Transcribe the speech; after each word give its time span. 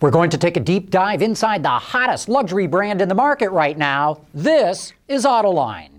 We're 0.00 0.12
going 0.12 0.30
to 0.30 0.38
take 0.38 0.56
a 0.56 0.60
deep 0.60 0.90
dive 0.90 1.22
inside 1.22 1.64
the 1.64 1.70
hottest 1.70 2.28
luxury 2.28 2.68
brand 2.68 3.02
in 3.02 3.08
the 3.08 3.16
market 3.16 3.50
right 3.50 3.76
now. 3.76 4.20
This 4.32 4.92
is 5.08 5.24
Autoline. 5.24 5.90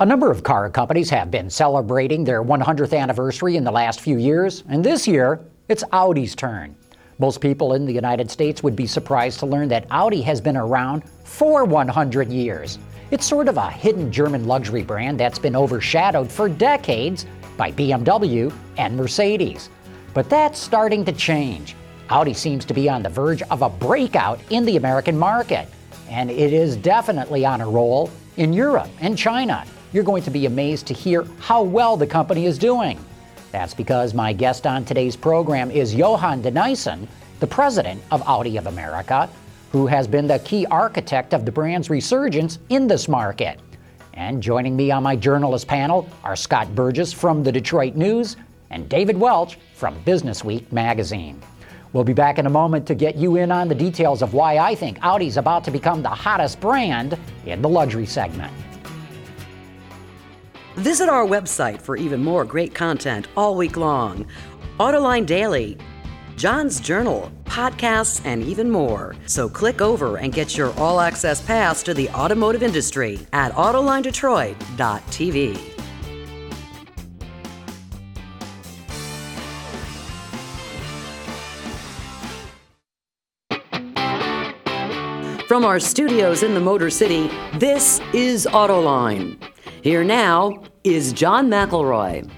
A 0.00 0.04
number 0.04 0.32
of 0.32 0.42
car 0.42 0.68
companies 0.68 1.08
have 1.10 1.30
been 1.30 1.48
celebrating 1.48 2.24
their 2.24 2.42
100th 2.42 2.98
anniversary 2.98 3.56
in 3.56 3.62
the 3.62 3.70
last 3.70 4.00
few 4.00 4.18
years, 4.18 4.64
and 4.68 4.84
this 4.84 5.06
year 5.06 5.40
it's 5.68 5.84
Audi's 5.92 6.34
turn. 6.34 6.74
Most 7.18 7.40
people 7.40 7.72
in 7.72 7.86
the 7.86 7.92
United 7.92 8.30
States 8.30 8.62
would 8.62 8.76
be 8.76 8.86
surprised 8.86 9.38
to 9.40 9.46
learn 9.46 9.68
that 9.68 9.86
Audi 9.90 10.20
has 10.22 10.40
been 10.40 10.56
around 10.56 11.02
for 11.24 11.64
100 11.64 12.28
years. 12.28 12.78
It's 13.10 13.24
sort 13.24 13.48
of 13.48 13.56
a 13.56 13.70
hidden 13.70 14.12
German 14.12 14.46
luxury 14.46 14.82
brand 14.82 15.18
that's 15.18 15.38
been 15.38 15.56
overshadowed 15.56 16.30
for 16.30 16.48
decades 16.48 17.24
by 17.56 17.72
BMW 17.72 18.52
and 18.76 18.96
Mercedes. 18.96 19.70
But 20.12 20.28
that's 20.28 20.58
starting 20.58 21.04
to 21.06 21.12
change. 21.12 21.74
Audi 22.10 22.34
seems 22.34 22.64
to 22.66 22.74
be 22.74 22.88
on 22.88 23.02
the 23.02 23.08
verge 23.08 23.42
of 23.42 23.62
a 23.62 23.70
breakout 23.70 24.38
in 24.50 24.64
the 24.64 24.76
American 24.76 25.16
market, 25.16 25.68
and 26.08 26.30
it 26.30 26.52
is 26.52 26.76
definitely 26.76 27.44
on 27.44 27.60
a 27.60 27.68
roll 27.68 28.10
in 28.36 28.52
Europe 28.52 28.90
and 29.00 29.16
China 29.16 29.64
you're 29.92 30.04
going 30.04 30.22
to 30.22 30.30
be 30.30 30.44
amazed 30.44 30.86
to 30.86 30.92
hear 30.92 31.26
how 31.38 31.62
well 31.62 31.96
the 31.96 32.06
company 32.06 32.44
is 32.44 32.58
doing. 32.58 33.02
That's 33.56 33.72
because 33.72 34.12
my 34.12 34.34
guest 34.34 34.66
on 34.66 34.84
today's 34.84 35.16
program 35.16 35.70
is 35.70 35.94
Johan 35.94 36.42
de 36.42 36.50
Nysschen, 36.50 37.08
the 37.40 37.46
president 37.46 38.02
of 38.10 38.22
Audi 38.28 38.58
of 38.58 38.66
America, 38.66 39.30
who 39.72 39.86
has 39.86 40.06
been 40.06 40.26
the 40.26 40.40
key 40.40 40.66
architect 40.66 41.32
of 41.32 41.46
the 41.46 41.50
brand's 41.50 41.88
resurgence 41.88 42.58
in 42.68 42.86
this 42.86 43.08
market. 43.08 43.58
And 44.12 44.42
joining 44.42 44.76
me 44.76 44.90
on 44.90 45.02
my 45.02 45.16
journalist 45.16 45.66
panel 45.66 46.06
are 46.22 46.36
Scott 46.36 46.74
Burgess 46.74 47.14
from 47.14 47.42
the 47.42 47.50
Detroit 47.50 47.94
News 47.94 48.36
and 48.68 48.90
David 48.90 49.16
Welch 49.16 49.58
from 49.72 49.98
Business 50.02 50.44
Week 50.44 50.70
magazine. 50.70 51.40
We'll 51.94 52.04
be 52.04 52.12
back 52.12 52.38
in 52.38 52.44
a 52.44 52.50
moment 52.50 52.86
to 52.88 52.94
get 52.94 53.16
you 53.16 53.36
in 53.36 53.50
on 53.50 53.68
the 53.68 53.74
details 53.74 54.20
of 54.20 54.34
why 54.34 54.58
I 54.58 54.74
think 54.74 54.98
Audi's 55.02 55.38
about 55.38 55.64
to 55.64 55.70
become 55.70 56.02
the 56.02 56.10
hottest 56.10 56.60
brand 56.60 57.18
in 57.46 57.62
the 57.62 57.70
luxury 57.70 58.04
segment. 58.04 58.52
Visit 60.76 61.08
our 61.08 61.24
website 61.24 61.80
for 61.80 61.96
even 61.96 62.22
more 62.22 62.44
great 62.44 62.74
content 62.74 63.28
all 63.34 63.56
week 63.56 63.78
long. 63.78 64.26
Autoline 64.78 65.24
Daily, 65.24 65.78
John's 66.36 66.80
Journal, 66.80 67.32
podcasts, 67.44 68.20
and 68.26 68.42
even 68.42 68.70
more. 68.70 69.16
So 69.24 69.48
click 69.48 69.80
over 69.80 70.18
and 70.18 70.34
get 70.34 70.54
your 70.54 70.74
all 70.74 71.00
access 71.00 71.40
pass 71.40 71.82
to 71.84 71.94
the 71.94 72.10
automotive 72.10 72.62
industry 72.62 73.26
at 73.32 73.52
AutolineDetroit.tv. 73.52 75.58
From 85.48 85.64
our 85.64 85.80
studios 85.80 86.42
in 86.42 86.52
the 86.52 86.60
Motor 86.60 86.90
City, 86.90 87.30
this 87.54 87.98
is 88.12 88.44
Autoline. 88.44 89.38
Here 89.86 90.02
now 90.02 90.64
is 90.82 91.12
John 91.12 91.48
McElroy. 91.48 92.28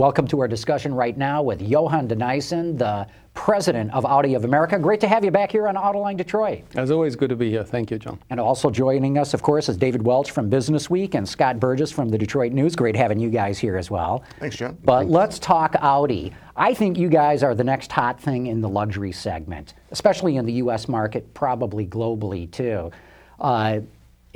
Welcome 0.00 0.26
to 0.26 0.40
our 0.40 0.48
discussion 0.48 0.92
right 0.92 1.16
now 1.16 1.40
with 1.40 1.62
Johan 1.62 2.08
de 2.08 2.16
Nysschen, 2.16 2.76
the 2.76 3.06
president 3.34 3.94
of 3.94 4.04
Audi 4.04 4.34
of 4.34 4.44
America. 4.44 4.76
Great 4.76 4.98
to 5.02 5.06
have 5.06 5.24
you 5.24 5.30
back 5.30 5.52
here 5.52 5.68
on 5.68 5.76
Autoline 5.76 6.16
Detroit. 6.16 6.64
As 6.74 6.90
always, 6.90 7.14
good 7.14 7.28
to 7.28 7.36
be 7.36 7.50
here. 7.50 7.62
Thank 7.62 7.92
you, 7.92 8.00
John. 8.00 8.18
And 8.30 8.40
also 8.40 8.68
joining 8.68 9.16
us, 9.16 9.32
of 9.32 9.42
course, 9.42 9.68
is 9.68 9.76
David 9.76 10.02
Welch 10.02 10.32
from 10.32 10.50
Business 10.50 10.90
Week 10.90 11.14
and 11.14 11.28
Scott 11.28 11.60
Burgess 11.60 11.92
from 11.92 12.08
the 12.08 12.18
Detroit 12.18 12.50
News. 12.50 12.74
Great 12.74 12.96
having 12.96 13.20
you 13.20 13.30
guys 13.30 13.60
here 13.60 13.76
as 13.76 13.88
well. 13.88 14.24
Thanks, 14.40 14.56
John. 14.56 14.76
But 14.82 15.02
Thanks. 15.02 15.12
let's 15.12 15.38
talk 15.38 15.76
Audi. 15.80 16.32
I 16.56 16.74
think 16.74 16.98
you 16.98 17.08
guys 17.08 17.44
are 17.44 17.54
the 17.54 17.62
next 17.62 17.92
hot 17.92 18.20
thing 18.20 18.48
in 18.48 18.60
the 18.60 18.68
luxury 18.68 19.12
segment, 19.12 19.74
especially 19.92 20.34
in 20.34 20.44
the 20.44 20.54
U.S. 20.54 20.88
market, 20.88 21.32
probably 21.32 21.86
globally 21.86 22.50
too. 22.50 22.90
Uh, 23.38 23.82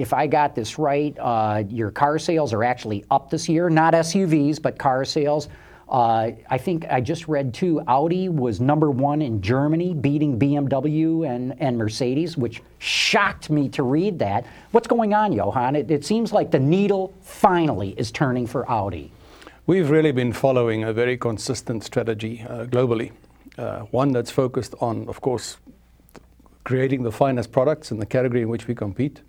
if 0.00 0.14
I 0.14 0.26
got 0.26 0.54
this 0.54 0.78
right, 0.78 1.14
uh, 1.18 1.62
your 1.68 1.90
car 1.90 2.18
sales 2.18 2.54
are 2.54 2.64
actually 2.64 3.04
up 3.10 3.28
this 3.28 3.50
year, 3.50 3.68
not 3.68 3.92
SUVs, 3.92 4.60
but 4.60 4.78
car 4.78 5.04
sales. 5.04 5.48
Uh, 5.90 6.30
I 6.48 6.56
think 6.56 6.86
I 6.88 7.02
just 7.02 7.28
read 7.28 7.52
too, 7.52 7.82
Audi 7.86 8.30
was 8.30 8.60
number 8.60 8.90
one 8.90 9.20
in 9.20 9.42
Germany, 9.42 9.92
beating 9.92 10.38
BMW 10.38 11.28
and, 11.28 11.54
and 11.60 11.76
Mercedes, 11.76 12.38
which 12.38 12.62
shocked 12.78 13.50
me 13.50 13.68
to 13.70 13.82
read 13.82 14.18
that. 14.20 14.46
What's 14.70 14.88
going 14.88 15.12
on, 15.12 15.32
Johan? 15.32 15.76
It, 15.76 15.90
it 15.90 16.06
seems 16.06 16.32
like 16.32 16.50
the 16.50 16.60
needle 16.60 17.12
finally 17.20 17.90
is 17.98 18.10
turning 18.10 18.46
for 18.46 18.70
Audi. 18.70 19.12
We've 19.66 19.90
really 19.90 20.12
been 20.12 20.32
following 20.32 20.84
a 20.84 20.94
very 20.94 21.18
consistent 21.18 21.84
strategy 21.84 22.42
uh, 22.48 22.64
globally. 22.64 23.12
Uh, 23.58 23.80
one 23.90 24.12
that's 24.12 24.30
focused 24.30 24.74
on, 24.80 25.06
of 25.08 25.20
course, 25.20 25.58
creating 26.64 27.02
the 27.02 27.12
finest 27.12 27.52
products 27.52 27.90
in 27.90 27.98
the 27.98 28.06
category 28.06 28.40
in 28.40 28.48
which 28.48 28.66
we 28.66 28.74
compete 28.74 29.20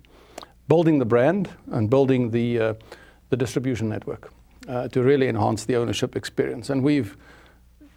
building 0.72 0.98
the 0.98 1.04
brand 1.04 1.50
and 1.72 1.90
building 1.90 2.30
the, 2.30 2.58
uh, 2.58 2.74
distribution 3.36 3.90
network 3.90 4.32
uh, 4.68 4.88
to 4.88 5.02
really 5.02 5.28
enhance 5.28 5.66
the 5.66 5.76
ownership 5.76 6.16
experience. 6.16 6.70
And 6.70 6.82
we've 6.82 7.14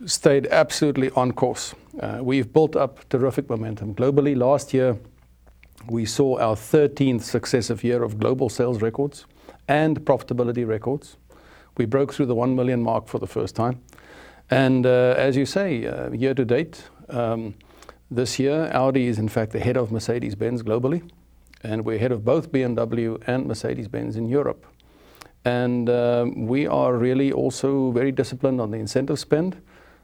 stayed 0.05 0.45
absolutely 0.47 1.09
on 1.11 1.31
course. 1.31 1.73
Uh, 2.01 2.19
we've 2.21 2.51
built 2.51 2.75
up 2.75 3.07
terrific 3.07 3.49
momentum 3.49 3.95
globally. 3.95 4.35
Last 4.35 4.73
year, 4.73 4.97
we 5.89 6.05
saw 6.05 6.37
our 6.37 6.55
13th 6.57 7.21
successive 7.21 7.81
year 7.81 8.03
of 8.03 8.19
global 8.19 8.49
sales 8.49 8.81
records 8.81 9.25
and 9.69 10.01
profitability 10.01 10.67
records. 10.67 11.15
We 11.77 11.85
broke 11.85 12.13
through 12.13 12.25
the 12.25 12.35
1 12.35 12.57
million 12.57 12.83
mark 12.83 13.07
for 13.07 13.19
the 13.19 13.27
first 13.27 13.55
time. 13.55 13.81
And 14.49 14.85
as 14.85 15.37
you 15.37 15.45
say, 15.45 15.69
year 16.13 16.33
to 16.33 16.43
date, 16.43 16.83
um, 17.07 17.53
this 18.11 18.37
year, 18.37 18.69
Audi 18.73 19.07
is 19.07 19.17
in 19.17 19.29
fact 19.29 19.55
ahead 19.55 19.77
of 19.77 19.93
Mercedes 19.93 20.35
Benz 20.35 20.61
globally 20.61 21.03
and 21.65 21.83
we're 21.83 21.95
ahead 21.95 22.11
of 22.11 22.23
both 22.23 22.51
BMW 22.51 23.21
and 23.27 23.47
Mercedes-Benz 23.47 24.15
in 24.15 24.29
Europe. 24.29 24.65
And 25.43 25.89
um, 25.89 26.45
we 26.47 26.67
are 26.67 26.95
really 26.95 27.31
also 27.31 27.91
very 27.91 28.11
disciplined 28.11 28.61
on 28.61 28.71
the 28.71 28.77
incentive 28.77 29.19
spend. 29.19 29.61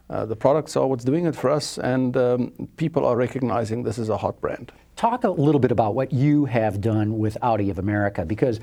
Uh, 0.09 0.25
the 0.25 0.35
products 0.35 0.75
are 0.75 0.87
what's 0.87 1.05
doing 1.05 1.25
it 1.25 1.35
for 1.35 1.49
us, 1.49 1.77
and 1.77 2.17
um, 2.17 2.51
people 2.77 3.05
are 3.05 3.15
recognizing 3.15 3.83
this 3.83 3.97
is 3.97 4.09
a 4.09 4.17
hot 4.17 4.39
brand. 4.41 4.71
Talk 4.95 5.23
a 5.23 5.29
little 5.29 5.59
bit 5.59 5.71
about 5.71 5.95
what 5.95 6.11
you 6.11 6.45
have 6.45 6.81
done 6.81 7.17
with 7.17 7.37
Audi 7.41 7.69
of 7.69 7.79
America, 7.79 8.25
because 8.25 8.59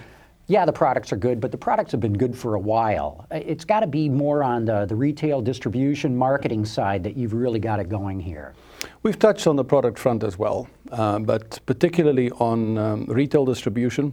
yeah, 0.47 0.65
the 0.65 0.73
products 0.73 1.13
are 1.13 1.17
good, 1.17 1.41
but 1.41 1.51
the 1.51 1.59
products 1.59 1.93
have 1.93 2.01
been 2.01 2.17
good 2.17 2.37
for 2.37 2.55
a 2.55 2.61
while. 2.61 3.27
It's 3.31 3.65
got 3.65 3.81
to 3.81 3.87
be 3.87 4.09
more 4.09 4.43
on 4.43 4.65
the, 4.65 4.87
the 4.87 4.97
retail 4.97 5.41
distribution 5.41 6.17
marketing 6.17 6.65
side 6.65 7.03
that 7.05 7.17
you've 7.17 7.35
really 7.35 7.59
got 7.59 7.81
it 7.81 7.89
going 7.89 8.21
here. 8.21 8.55
We've 9.03 9.19
touched 9.19 9.47
on 9.47 9.57
the 9.57 9.65
product 9.65 9.99
front 9.99 10.23
as 10.23 10.39
well, 10.39 10.69
uh, 10.93 11.19
but 11.19 11.61
particularly 11.67 12.31
on 12.33 12.79
um, 12.79 13.07
retail 13.07 13.45
distribution. 13.45 14.13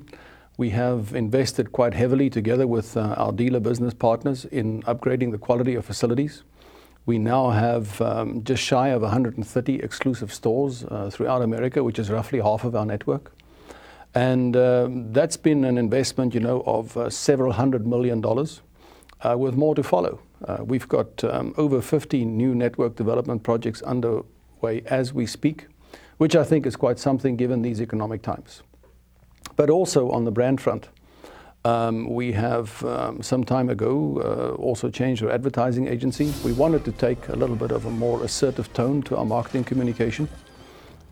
We 0.57 0.69
have 0.69 1.13
invested 1.13 1.71
quite 1.71 1.93
heavily 1.93 2.29
together 2.29 2.65
with 2.65 2.95
uh, 2.95 3.15
our 3.17 3.31
dealer 3.31 3.59
business 3.59 3.93
partners 3.93 4.45
in 4.45 4.83
upgrading 4.83 5.31
the 5.31 5.37
quality 5.37 5.75
of 5.75 5.85
facilities. 5.85 6.43
We 7.05 7.19
now 7.19 7.49
have 7.49 8.01
um, 8.01 8.43
just 8.43 8.63
shy 8.63 8.89
of 8.89 9.01
130 9.01 9.75
exclusive 9.81 10.33
stores 10.33 10.85
uh, 10.85 11.09
throughout 11.11 11.41
America, 11.41 11.83
which 11.83 11.99
is 11.99 12.09
roughly 12.09 12.39
half 12.39 12.63
of 12.63 12.75
our 12.75 12.85
network. 12.85 13.31
And 14.15 14.55
that's 15.13 15.35
been 15.35 15.65
an 15.65 15.77
investment, 15.77 16.33
you 16.33 16.39
know, 16.39 16.63
of 16.65 17.13
several 17.13 17.51
hundred 17.51 17.85
million 17.85 18.21
dollars, 18.21 18.61
with 19.35 19.55
more 19.55 19.75
to 19.75 19.83
follow. 19.83 20.21
We've 20.59 20.87
got 20.87 21.21
um, 21.25 21.53
over 21.57 21.81
50 21.81 22.23
new 22.23 22.55
network 22.55 22.95
development 22.95 23.43
projects 23.43 23.81
underway 24.65 24.83
as 24.89 25.13
we 25.13 25.25
speak, 25.25 25.67
which 26.17 26.35
I 26.35 26.43
think 26.43 26.65
is 26.65 26.75
quite 26.75 26.99
something 26.99 27.37
given 27.37 27.61
these 27.61 27.81
economic 27.81 28.21
times. 28.21 28.63
But 29.55 29.69
also 29.69 30.09
on 30.11 30.25
the 30.25 30.31
brand 30.31 30.61
front, 30.61 30.89
um, 31.63 32.13
we 32.13 32.33
have 32.33 32.83
um, 32.83 33.23
some 33.23 33.43
time 33.43 33.69
ago 33.69 34.21
uh, 34.21 34.61
also 34.61 34.89
changed 34.89 35.23
our 35.23 35.31
advertising 35.31 35.87
agency. 35.87 36.31
We 36.43 36.53
wanted 36.53 36.83
to 36.85 36.91
take 36.91 37.29
a 37.29 37.35
little 37.35 37.55
bit 37.55 37.71
of 37.71 37.85
a 37.85 37.89
more 37.89 38.23
assertive 38.23 38.71
tone 38.73 39.01
to 39.03 39.17
our 39.17 39.25
marketing 39.25 39.63
communication 39.63 40.27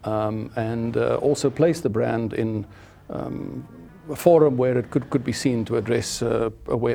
um, 0.03 0.51
and 0.55 0.97
uh, 0.97 1.15
also 1.15 1.49
place 1.49 1.81
the 1.81 1.89
brand 1.89 2.33
in 2.33 2.65
um, 3.09 3.67
a 4.09 4.15
forum 4.15 4.57
where 4.57 4.77
it 4.77 4.91
could, 4.91 5.09
could 5.09 5.23
be 5.23 5.33
seen 5.33 5.65
to 5.65 5.77
address 5.77 6.21
uh, 6.21 6.49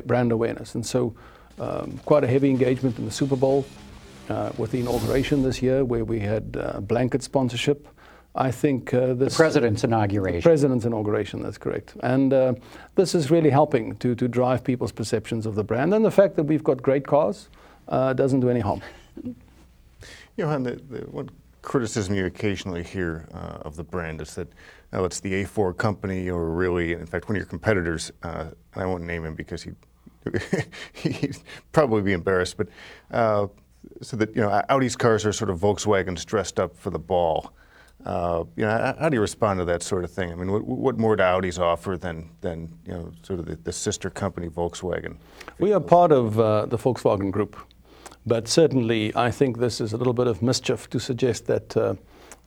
brand 0.06 0.30
awareness. 0.32 0.74
And 0.74 0.84
so, 0.84 1.14
um, 1.58 1.98
quite 2.04 2.22
a 2.22 2.28
heavy 2.28 2.50
engagement 2.50 2.98
in 2.98 3.04
the 3.04 3.10
Super 3.10 3.34
Bowl 3.34 3.64
with 4.56 4.70
the 4.72 4.80
inauguration 4.80 5.42
this 5.42 5.62
year, 5.62 5.84
where 5.84 6.04
we 6.04 6.20
had 6.20 6.56
uh, 6.58 6.80
blanket 6.80 7.22
sponsorship. 7.22 7.88
I 8.34 8.50
think 8.50 8.94
uh, 8.94 9.14
this. 9.14 9.32
The 9.32 9.36
president's 9.36 9.84
inauguration. 9.84 10.42
President's 10.42 10.84
inauguration, 10.84 11.42
that's 11.42 11.58
correct. 11.58 11.96
And 12.02 12.32
uh, 12.32 12.54
this 12.94 13.14
is 13.14 13.30
really 13.30 13.50
helping 13.50 13.96
to, 13.96 14.14
to 14.14 14.28
drive 14.28 14.62
people's 14.62 14.92
perceptions 14.92 15.44
of 15.44 15.54
the 15.56 15.64
brand. 15.64 15.92
And 15.92 16.04
the 16.04 16.10
fact 16.10 16.36
that 16.36 16.44
we've 16.44 16.62
got 16.62 16.80
great 16.80 17.06
cars 17.06 17.48
uh, 17.88 18.12
doesn't 18.12 18.40
do 18.40 18.48
any 18.48 18.60
harm. 18.60 18.80
Johan, 20.36 20.62
the, 20.62 20.76
the, 20.88 21.00
one 21.10 21.30
criticism 21.62 22.14
you 22.14 22.26
occasionally 22.26 22.84
hear 22.84 23.26
uh, 23.34 23.58
of 23.62 23.74
the 23.74 23.82
brand 23.82 24.20
is 24.20 24.34
that 24.36 24.48
oh, 24.92 25.04
it's 25.04 25.20
the 25.20 25.44
A4 25.44 25.76
company, 25.76 26.30
or 26.30 26.50
really, 26.50 26.92
in 26.92 27.06
fact, 27.06 27.28
one 27.28 27.36
of 27.36 27.40
your 27.40 27.46
competitors, 27.46 28.12
uh, 28.22 28.46
and 28.74 28.82
I 28.82 28.86
won't 28.86 29.02
name 29.02 29.24
him 29.24 29.34
because 29.34 29.62
he 29.62 29.72
he'd 30.92 31.38
probably 31.72 32.02
be 32.02 32.12
embarrassed, 32.12 32.56
but 32.56 32.68
uh, 33.10 33.46
so 34.02 34.16
that 34.16 34.34
you 34.34 34.42
know, 34.42 34.62
Audi's 34.68 34.96
cars 34.96 35.24
are 35.26 35.32
sort 35.32 35.50
of 35.50 35.58
Volkswagens 35.58 36.24
dressed 36.24 36.60
up 36.60 36.76
for 36.76 36.90
the 36.90 36.98
ball. 36.98 37.52
Uh, 38.04 38.44
you 38.56 38.64
know, 38.64 38.94
how 38.98 39.08
do 39.08 39.16
you 39.16 39.20
respond 39.20 39.58
to 39.58 39.64
that 39.64 39.82
sort 39.82 40.04
of 40.04 40.10
thing? 40.10 40.30
I 40.30 40.34
mean, 40.36 40.52
what, 40.52 40.64
what 40.64 40.98
more 40.98 41.16
do 41.16 41.22
Audi's 41.22 41.58
offer 41.58 41.96
than, 41.96 42.30
than 42.40 42.72
you 42.86 42.92
know, 42.92 43.12
sort 43.22 43.40
of 43.40 43.46
the, 43.46 43.56
the 43.56 43.72
sister 43.72 44.08
company 44.08 44.48
Volkswagen? 44.48 45.16
We 45.58 45.72
are 45.72 45.80
part 45.80 46.12
of 46.12 46.38
uh, 46.38 46.66
the 46.66 46.78
Volkswagen 46.78 47.32
Group, 47.32 47.56
but 48.24 48.46
certainly 48.46 49.14
I 49.16 49.30
think 49.30 49.58
this 49.58 49.80
is 49.80 49.92
a 49.92 49.96
little 49.96 50.12
bit 50.12 50.28
of 50.28 50.42
mischief 50.42 50.88
to 50.90 51.00
suggest 51.00 51.46
that 51.46 51.76
uh, 51.76 51.94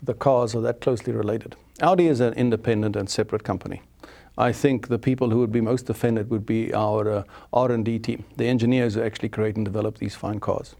the 0.02 0.14
cars 0.14 0.56
are 0.56 0.62
that 0.62 0.80
closely 0.80 1.12
related. 1.14 1.56
Audi 1.82 2.08
is 2.08 2.22
an 2.22 2.34
independent 2.34 2.96
and 2.96 3.10
separate 3.10 3.44
company. 3.44 3.82
I 4.38 4.54
think 4.54 4.88
the 4.88 4.98
people 4.98 5.30
who 5.30 5.40
would 5.40 5.52
be 5.52 5.62
most 5.62 5.90
offended 5.90 6.30
would 6.30 6.46
be 6.46 6.74
our 6.74 7.10
uh, 7.10 7.24
R&D 7.52 8.00
team, 8.00 8.24
the 8.38 8.46
engineers 8.46 8.96
who 8.96 9.04
actually 9.04 9.30
create 9.30 9.58
and 9.58 9.66
develop 9.66 9.98
these 9.98 10.16
fine 10.16 10.40
cars. 10.40 10.76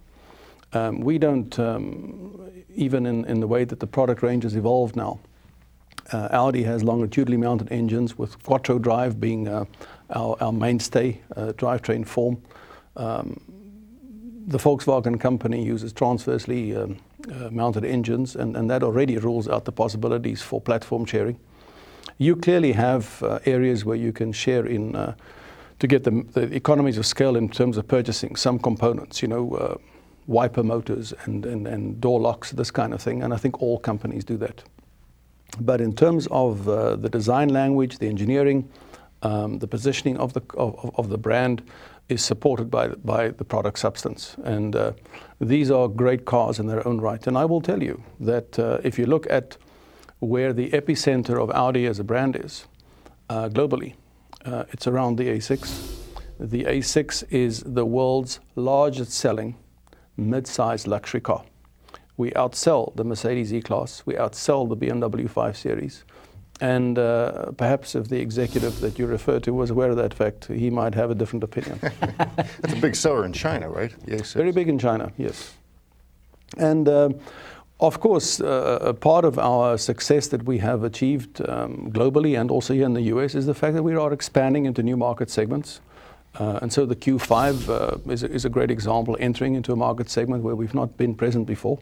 Um, 0.74 1.02
we 1.02 1.18
don't, 1.18 1.58
um, 1.60 2.50
even 2.74 3.06
in, 3.06 3.40
the 3.40 3.48
way 3.48 3.66
that 3.66 3.80
the 3.80 3.88
product 3.88 4.24
range 4.24 4.44
has 4.44 4.56
evolved 4.56 4.96
now, 4.96 5.20
uh, 6.14 6.30
Audi 6.32 6.64
has 6.64 6.84
longitudinally 6.84 7.38
mounted 7.38 7.72
engines 7.72 8.18
with 8.18 8.42
quattro 8.44 8.80
drive 8.80 9.20
being 9.20 9.48
uh, 9.48 9.66
our, 10.10 10.52
mainstay 10.52 11.22
uh, 11.36 11.54
drivetrain 11.58 12.08
form. 12.08 12.42
Um, 12.96 13.40
the 14.48 14.58
Volkswagen 14.58 15.20
company 15.20 15.64
uses 15.64 15.94
transversely 15.94 16.76
mounted 17.52 17.86
engines, 17.86 18.36
and, 18.36 18.70
that 18.70 18.82
already 18.82 19.18
rules 19.18 19.48
out 19.48 19.66
the 19.66 19.72
possibilities 19.72 20.42
for 20.42 20.60
platform 20.60 21.06
sharing. 21.06 21.40
You 22.18 22.36
clearly 22.36 22.72
have 22.72 23.24
areas 23.46 23.86
where 23.86 23.96
you 23.96 24.12
can 24.12 24.32
share 24.32 24.66
in 24.66 24.94
to 24.94 25.88
get 25.88 26.04
the, 26.04 26.50
economies 26.52 26.98
of 26.98 27.06
scale 27.06 27.36
in 27.36 27.50
terms 27.50 27.78
of 27.78 27.88
purchasing 27.88 28.36
some 28.36 28.58
components. 28.58 29.22
You 29.22 29.28
know 29.28 29.80
wiper 30.28 30.64
motors 30.64 31.14
and, 31.24 31.46
and, 31.46 31.68
and 31.68 32.00
door 32.02 32.20
locks, 32.20 32.52
this 32.52 32.72
kind 32.72 32.94
of 32.94 33.02
thing. 33.02 33.24
And 33.24 33.34
I 33.34 33.38
think 33.38 33.62
all 33.62 33.80
companies 33.80 34.24
do 34.24 34.38
that. 34.38 34.64
But 35.60 35.82
in 35.82 35.94
terms 35.94 36.28
of 36.32 36.68
uh, 36.68 36.96
the 36.96 37.10
design 37.10 37.50
language, 37.50 37.98
the 37.98 38.08
engineering, 38.08 38.70
um, 39.24 39.60
the 39.60 39.68
positioning 39.68 40.18
of 40.18 40.34
the, 40.34 40.42
of, 40.56 40.92
of, 40.96 41.10
the 41.10 41.18
brand 41.18 41.62
is 42.10 42.24
supported 42.24 42.72
by, 42.72 42.88
by 42.88 43.30
the 43.30 43.44
product 43.44 43.78
substance. 43.78 44.36
And 44.44 44.76
uh, 44.76 44.94
these 45.40 45.70
are 45.70 45.88
great 45.88 46.26
cars 46.26 46.60
in 46.60 46.68
their 46.68 46.88
own 46.88 47.00
right. 47.00 47.26
And 47.28 47.38
I 47.38 47.46
will 47.46 47.62
tell 47.62 47.84
you 47.84 48.02
that 48.20 48.58
uh, 48.58 48.80
if 48.84 48.98
you 48.98 49.06
look 49.06 49.30
at 49.30 49.58
where 50.20 50.54
the 50.54 50.72
epicenter 50.72 51.42
of 51.42 51.52
Audi 51.52 51.86
as 51.86 52.00
a 52.00 52.04
brand 52.04 52.36
is 52.36 52.66
uh, 53.30 53.50
globally, 53.50 53.96
uh, 54.46 54.64
it's 54.70 54.88
around 54.88 55.18
the 55.18 55.28
A6. 55.28 55.98
The 56.40 56.64
A6 56.64 57.24
is 57.30 57.62
the 57.62 57.86
world's 57.86 58.40
largest 58.56 59.12
selling 59.12 59.56
mid-sized 60.18 60.88
luxury 60.88 61.22
car. 61.22 61.44
We 62.18 62.32
outsell 62.32 62.96
the 62.96 63.04
Mercedes 63.04 63.54
E-Class, 63.54 64.04
we 64.06 64.14
outsell 64.16 64.70
the 64.70 64.78
BMW 64.78 65.30
5 65.30 65.58
Series. 65.58 66.04
And 66.60 67.00
uh, 67.00 67.52
perhaps 67.58 67.96
if 67.96 68.08
the 68.10 68.20
executive 68.20 68.80
that 68.82 69.00
you 69.00 69.08
refer 69.08 69.40
to 69.40 69.52
was 69.52 69.72
aware 69.72 69.90
of 69.90 69.98
that 69.98 70.14
fact, 70.14 70.46
he 70.46 70.70
might 70.70 70.94
have 70.94 71.10
a 71.10 71.16
different 71.16 71.44
opinion. 71.44 71.80
That's 71.82 72.74
a 72.74 72.80
big 72.80 72.96
seller 72.96 73.26
in 73.26 73.34
China, 73.34 73.68
right? 73.68 73.94
Yes. 74.06 74.34
Very 74.34 74.52
big 74.52 74.70
in 74.70 74.78
China, 74.78 75.12
yes. 75.18 75.56
And 76.60 76.88
uh, 76.88 77.10
of 77.80 78.00
course, 78.00 78.40
uh, 78.40 78.78
a 78.82 78.94
part 78.94 79.26
of 79.26 79.40
our 79.40 79.76
success 79.80 80.28
that 80.28 80.44
we 80.44 80.60
have 80.60 80.84
achieved 80.84 81.42
um, 81.50 81.92
globally 81.92 82.40
and 82.40 82.52
also 82.52 82.76
here 82.76 82.86
in 82.86 82.94
the 82.94 83.02
US 83.14 83.34
is 83.34 83.48
the 83.48 83.56
fact 83.56 83.74
that 83.74 83.82
we 83.82 83.96
are 83.96 84.14
expanding 84.14 84.66
into 84.66 84.84
new 84.84 84.98
market 84.98 85.32
segments. 85.32 85.82
Uh, 86.40 86.60
and 86.62 86.72
so 86.72 86.86
the 86.86 86.96
Q5 86.96 87.70
uh, 87.70 88.12
is, 88.12 88.46
a, 88.46 88.50
great 88.50 88.72
example, 88.72 89.18
entering 89.20 89.56
into 89.56 89.74
a 89.74 89.76
market 89.76 90.10
segment 90.10 90.44
where 90.44 90.56
we've 90.56 90.74
not 90.74 90.98
been 90.98 91.14
present 91.14 91.46
before. 91.46 91.80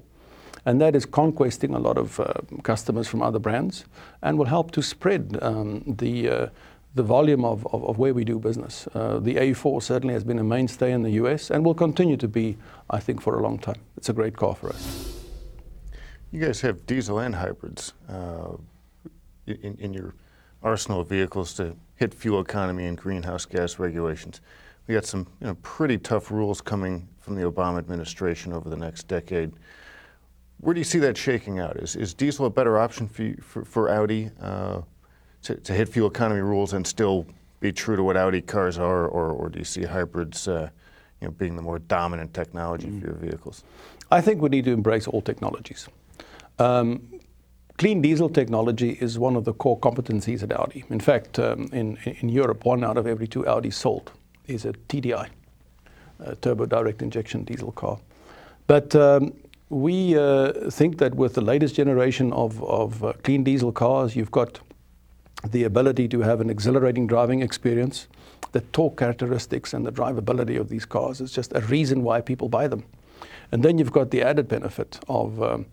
And 0.65 0.81
that 0.81 0.95
is 0.95 1.05
conquesting 1.05 1.73
a 1.73 1.79
lot 1.79 1.97
of 1.97 2.19
uh, 2.19 2.33
customers 2.63 3.07
from 3.07 3.21
other 3.21 3.39
brands 3.39 3.85
and 4.21 4.37
will 4.37 4.45
help 4.45 4.71
to 4.71 4.81
spread 4.81 5.37
um, 5.41 5.83
the, 5.85 6.49
the 6.95 7.03
volume 7.03 7.45
of, 7.45 7.63
where 7.97 8.13
we 8.13 8.23
do 8.23 8.39
business. 8.39 8.85
The 8.93 9.35
A4 9.35 9.81
certainly 9.81 10.13
has 10.13 10.23
been 10.23 10.39
a 10.39 10.43
mainstay 10.43 10.91
in 10.91 11.03
the 11.03 11.11
US 11.11 11.51
and 11.51 11.63
will 11.63 11.75
continue 11.75 12.17
to 12.17 12.27
be, 12.27 12.57
I 12.89 12.99
think, 12.99 13.21
for 13.21 13.37
a 13.37 13.41
long 13.41 13.59
time. 13.59 13.79
It's 13.97 14.09
a 14.09 14.13
great 14.13 14.35
car 14.35 14.55
for 14.55 14.69
us. 14.69 15.15
You 16.31 16.41
guys 16.41 16.61
have 16.61 16.85
diesel 16.85 17.19
and 17.19 17.35
hybrids 17.35 17.93
in 19.47 19.93
your 19.93 20.13
arsenal 20.63 21.01
of 21.01 21.07
vehicles 21.07 21.53
to 21.55 21.75
hit 21.95 22.13
fuel 22.13 22.41
economy 22.41 22.85
and 22.85 22.97
greenhouse 22.97 23.45
gas 23.45 23.79
regulations. 23.79 24.41
We 24.87 24.95
got 24.95 25.05
some 25.05 25.27
you 25.39 25.47
know, 25.47 25.55
pretty 25.61 25.97
tough 25.97 26.31
rules 26.31 26.61
coming 26.61 27.07
from 27.19 27.35
the 27.35 27.43
Obama 27.43 27.77
administration 27.77 28.53
over 28.53 28.69
the 28.69 28.77
next 28.77 29.07
decade. 29.07 29.51
Where 30.61 30.73
do 30.73 30.79
you 30.79 30.85
see 30.85 30.99
that 30.99 31.15
shaking 31.15 31.59
out? 31.59 31.77
Is, 31.77 31.95
is 31.95 32.13
diesel 32.13 32.45
a 32.45 32.49
better 32.49 32.77
option 32.79 33.07
for, 33.07 33.33
for, 33.41 33.65
for 33.65 33.89
Audi 33.89 34.29
uh, 34.41 34.81
to, 35.43 35.55
to, 35.55 35.73
hit 35.73 35.87
fuel 35.87 36.09
economy 36.09 36.41
rules 36.41 36.73
and 36.73 36.85
still 36.85 37.25
be 37.59 37.71
true 37.71 37.95
to 37.95 38.03
what 38.03 38.17
Audi 38.17 38.41
cars 38.41 38.77
are, 38.77 39.07
or, 39.07 39.31
or 39.31 39.49
do 39.49 39.59
you 39.59 39.65
see 39.65 39.83
hybrids 39.83 40.47
uh, 40.47 40.69
you 41.21 41.27
know, 41.27 41.31
being 41.31 41.55
the 41.55 41.61
more 41.61 41.79
dominant 41.79 42.33
technology 42.33 42.87
mm. 42.87 42.99
for 42.99 43.07
your 43.07 43.15
vehicles? 43.15 43.63
I 44.11 44.21
think 44.21 44.41
we 44.41 44.49
need 44.49 44.65
to 44.65 44.71
embrace 44.71 45.07
all 45.07 45.21
technologies. 45.21 45.87
Um, 46.57 47.18
Clean 47.79 48.01
diesel 48.01 48.27
technology 48.27 48.97
is 48.99 49.17
one 49.17 49.37
of 49.37 49.45
the 49.45 49.53
core 49.53 49.79
competencies 49.79 50.43
at 50.43 50.51
Audi. 50.51 50.83
In 50.89 50.99
fact, 50.99 51.39
um, 51.39 51.69
in, 51.71 51.95
in 52.19 52.27
Europe, 52.27 52.65
one 52.65 52.83
out 52.83 52.97
of 52.97 53.07
every 53.07 53.25
two 53.25 53.43
Audis 53.43 53.75
sold 53.75 54.11
is 54.47 54.65
a 54.65 54.73
TDI, 54.89 55.29
a 56.19 56.35
turbo 56.35 56.65
direct 56.65 57.01
injection 57.01 57.45
diesel 57.45 57.71
car. 57.71 57.97
But 58.67 58.93
um, 58.97 59.31
we 59.69 60.17
uh, 60.17 60.69
think 60.69 60.97
that 60.97 61.15
with 61.15 61.35
the 61.35 61.41
latest 61.41 61.73
generation 61.73 62.33
of, 62.33 62.61
of 62.65 63.01
uh, 63.01 63.13
clean 63.23 63.45
diesel 63.45 63.71
cars, 63.71 64.13
you've 64.13 64.29
got 64.29 64.59
the 65.47 65.63
ability 65.63 66.09
to 66.09 66.19
have 66.19 66.41
an 66.41 66.49
exhilarating 66.49 67.07
driving 67.07 67.41
experience. 67.41 68.09
The 68.51 68.59
torque 68.73 68.97
characteristics 68.97 69.73
and 69.73 69.85
the 69.85 69.91
drivability 69.93 70.59
of 70.59 70.67
these 70.67 70.83
cars 70.83 71.21
is 71.21 71.31
just 71.31 71.53
a 71.55 71.61
reason 71.61 72.03
why 72.03 72.19
people 72.19 72.49
buy 72.49 72.67
them. 72.67 72.83
And 73.53 73.63
then 73.63 73.77
you've 73.77 73.93
got 73.93 74.11
the 74.11 74.21
added 74.21 74.49
benefit 74.49 74.99
of 75.07 75.41
um, 75.41 75.65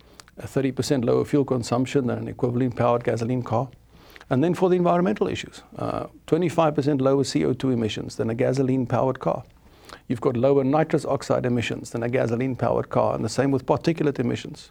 30% 0.42 1.04
lower 1.04 1.24
fuel 1.24 1.44
consumption 1.44 2.06
than 2.06 2.18
an 2.18 2.28
equivalent 2.28 2.76
powered 2.76 3.04
gasoline 3.04 3.42
car. 3.42 3.68
And 4.28 4.42
then 4.42 4.54
for 4.54 4.68
the 4.68 4.76
environmental 4.76 5.28
issues, 5.28 5.62
uh, 5.78 6.06
25% 6.26 7.00
lower 7.00 7.22
CO2 7.22 7.72
emissions 7.72 8.16
than 8.16 8.28
a 8.30 8.34
gasoline 8.34 8.86
powered 8.86 9.20
car. 9.20 9.44
You've 10.08 10.20
got 10.20 10.36
lower 10.36 10.64
nitrous 10.64 11.04
oxide 11.04 11.46
emissions 11.46 11.90
than 11.90 12.02
a 12.02 12.08
gasoline 12.08 12.56
powered 12.56 12.90
car, 12.90 13.14
and 13.14 13.24
the 13.24 13.28
same 13.28 13.50
with 13.50 13.66
particulate 13.66 14.18
emissions. 14.18 14.70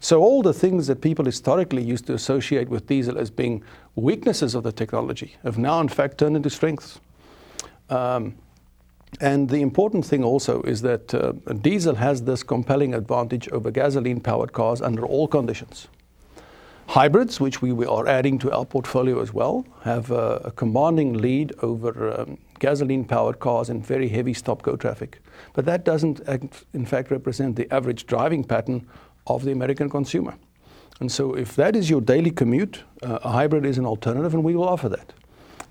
So, 0.00 0.22
all 0.22 0.42
the 0.42 0.52
things 0.52 0.86
that 0.86 1.00
people 1.00 1.24
historically 1.24 1.82
used 1.82 2.06
to 2.06 2.14
associate 2.14 2.68
with 2.68 2.86
diesel 2.86 3.18
as 3.18 3.30
being 3.30 3.62
weaknesses 3.94 4.54
of 4.54 4.62
the 4.62 4.72
technology 4.72 5.36
have 5.42 5.58
now, 5.58 5.80
in 5.80 5.88
fact, 5.88 6.18
turned 6.18 6.36
into 6.36 6.50
strengths. 6.50 7.00
Um, 7.90 8.36
and 9.20 9.48
the 9.48 9.62
important 9.62 10.04
thing 10.04 10.24
also 10.24 10.62
is 10.62 10.82
that 10.82 11.14
uh, 11.14 11.32
diesel 11.62 11.94
has 11.94 12.22
this 12.22 12.42
compelling 12.42 12.94
advantage 12.94 13.48
over 13.48 13.70
gasoline 13.70 14.20
powered 14.20 14.52
cars 14.52 14.82
under 14.82 15.06
all 15.06 15.26
conditions. 15.26 15.88
Hybrids, 16.88 17.40
which 17.40 17.62
we 17.62 17.84
are 17.84 18.06
adding 18.06 18.38
to 18.38 18.52
our 18.52 18.64
portfolio 18.64 19.20
as 19.20 19.32
well, 19.32 19.66
have 19.82 20.10
a, 20.10 20.40
a 20.44 20.50
commanding 20.52 21.14
lead 21.14 21.52
over 21.62 22.20
um, 22.20 22.38
gasoline 22.60 23.04
powered 23.04 23.40
cars 23.40 23.70
in 23.70 23.82
very 23.82 24.08
heavy 24.08 24.32
stop 24.32 24.62
go 24.62 24.76
traffic. 24.76 25.18
But 25.54 25.64
that 25.64 25.84
doesn't, 25.84 26.20
in 26.72 26.86
fact, 26.86 27.10
represent 27.10 27.56
the 27.56 27.72
average 27.74 28.06
driving 28.06 28.44
pattern 28.44 28.86
of 29.26 29.44
the 29.44 29.50
American 29.50 29.90
consumer. 29.90 30.34
And 31.00 31.10
so, 31.10 31.34
if 31.34 31.56
that 31.56 31.74
is 31.74 31.90
your 31.90 32.00
daily 32.00 32.30
commute, 32.30 32.84
uh, 33.02 33.18
a 33.22 33.30
hybrid 33.30 33.66
is 33.66 33.78
an 33.78 33.84
alternative, 33.84 34.32
and 34.34 34.44
we 34.44 34.54
will 34.54 34.68
offer 34.68 34.88
that. 34.88 35.12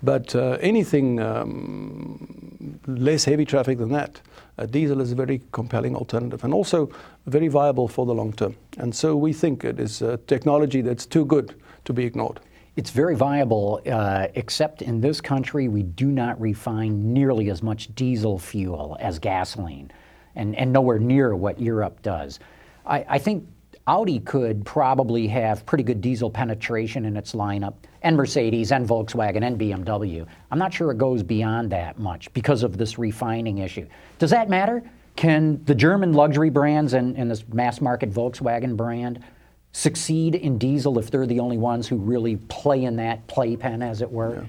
But 0.02 0.34
uh, 0.34 0.58
anything 0.60 1.20
um, 1.20 2.78
less 2.86 3.24
heavy 3.24 3.44
traffic 3.44 3.78
than 3.78 3.90
that, 3.92 4.20
uh, 4.58 4.66
diesel 4.66 5.00
is 5.00 5.12
a 5.12 5.14
very 5.14 5.40
compelling 5.52 5.96
alternative 5.96 6.44
and 6.44 6.52
also 6.52 6.90
very 7.26 7.48
viable 7.48 7.88
for 7.88 8.06
the 8.06 8.14
long 8.14 8.32
term. 8.32 8.56
And 8.78 8.94
so 8.94 9.16
we 9.16 9.32
think 9.32 9.64
it 9.64 9.80
is 9.80 10.02
a 10.02 10.16
technology 10.16 10.80
that's 10.82 11.06
too 11.06 11.24
good 11.24 11.54
to 11.84 11.92
be 11.92 12.04
ignored. 12.04 12.40
It's 12.76 12.90
very 12.90 13.14
viable, 13.14 13.80
uh, 13.90 14.26
except 14.34 14.82
in 14.82 15.00
this 15.00 15.20
country, 15.20 15.66
we 15.66 15.82
do 15.82 16.08
not 16.08 16.38
refine 16.38 17.12
nearly 17.14 17.50
as 17.50 17.62
much 17.62 17.94
diesel 17.94 18.38
fuel 18.38 18.98
as 19.00 19.18
gasoline, 19.18 19.90
and, 20.34 20.54
and 20.56 20.72
nowhere 20.72 20.98
near 20.98 21.34
what 21.34 21.58
Europe 21.58 22.02
does. 22.02 22.38
I, 22.84 23.06
I 23.08 23.18
think 23.18 23.48
Audi 23.88 24.18
could 24.18 24.64
probably 24.64 25.28
have 25.28 25.64
pretty 25.64 25.84
good 25.84 26.00
diesel 26.00 26.28
penetration 26.28 27.04
in 27.04 27.16
its 27.16 27.34
lineup, 27.34 27.74
and 28.02 28.16
Mercedes, 28.16 28.72
and 28.72 28.86
Volkswagen, 28.86 29.46
and 29.46 29.58
BMW. 29.58 30.26
I'm 30.50 30.58
not 30.58 30.74
sure 30.74 30.90
it 30.90 30.98
goes 30.98 31.22
beyond 31.22 31.70
that 31.70 31.96
much 31.98 32.32
because 32.32 32.64
of 32.64 32.78
this 32.78 32.98
refining 32.98 33.58
issue. 33.58 33.86
Does 34.18 34.30
that 34.30 34.48
matter? 34.50 34.82
Can 35.14 35.62
the 35.64 35.74
German 35.74 36.12
luxury 36.14 36.50
brands 36.50 36.94
and, 36.94 37.16
and 37.16 37.30
this 37.30 37.46
mass 37.52 37.80
market 37.80 38.10
Volkswagen 38.10 38.76
brand 38.76 39.22
succeed 39.70 40.34
in 40.34 40.58
diesel 40.58 40.98
if 40.98 41.10
they're 41.10 41.26
the 41.26 41.38
only 41.38 41.58
ones 41.58 41.86
who 41.86 41.96
really 41.96 42.36
play 42.36 42.84
in 42.84 42.96
that 42.96 43.24
playpen, 43.28 43.82
as 43.82 44.02
it 44.02 44.10
were? 44.10 44.34
Yeah. 44.34 44.46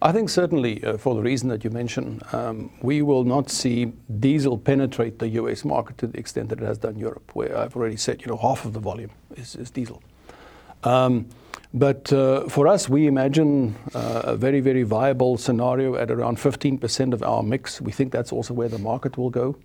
I 0.00 0.12
think 0.12 0.30
certainly 0.30 0.84
uh, 0.84 0.96
for 0.96 1.14
the 1.16 1.22
reason 1.22 1.48
that 1.48 1.64
you 1.64 1.70
mentioned, 1.70 2.22
um, 2.32 2.70
we 2.82 3.02
will 3.02 3.24
not 3.24 3.50
see 3.50 3.92
diesel 4.20 4.56
penetrate 4.56 5.18
the 5.18 5.28
US 5.30 5.64
market 5.64 5.98
to 5.98 6.06
the 6.06 6.18
extent 6.18 6.50
that 6.50 6.60
it 6.60 6.64
has 6.64 6.78
done 6.78 6.96
Europe, 6.96 7.34
where 7.34 7.56
I've 7.56 7.74
already 7.74 7.96
said, 7.96 8.20
you 8.22 8.28
know, 8.28 8.36
half 8.36 8.64
of 8.64 8.74
the 8.74 8.80
volume 8.80 9.10
is, 9.36 9.56
is 9.56 9.70
diesel. 9.70 10.00
Um, 10.84 11.28
but 11.74 12.12
uh, 12.12 12.48
for 12.48 12.68
us, 12.68 12.88
we 12.88 13.08
imagine 13.08 13.74
uh, 13.92 14.22
a 14.24 14.36
very, 14.36 14.60
very 14.60 14.84
viable 14.84 15.36
scenario 15.36 15.96
at 15.96 16.10
around 16.10 16.38
15% 16.38 17.12
of 17.12 17.22
our 17.24 17.42
mix. 17.42 17.80
We 17.80 17.92
think 17.92 18.12
that's 18.12 18.32
also 18.32 18.54
where 18.54 18.68
the 18.68 18.78
market 18.78 19.18
will 19.18 19.30
go. 19.30 19.56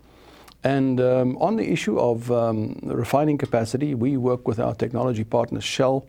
And 0.63 0.99
um, 0.99 1.37
on 1.37 1.57
the 1.57 1.71
issue 1.71 1.99
of 1.99 2.31
um, 2.31 2.79
refining 2.83 3.37
capacity, 3.37 3.93
we 3.93 4.17
work 4.17 4.47
with 4.47 4.59
our 4.59 4.73
technology 4.73 5.23
partner 5.23 5.61
Shell 5.61 6.05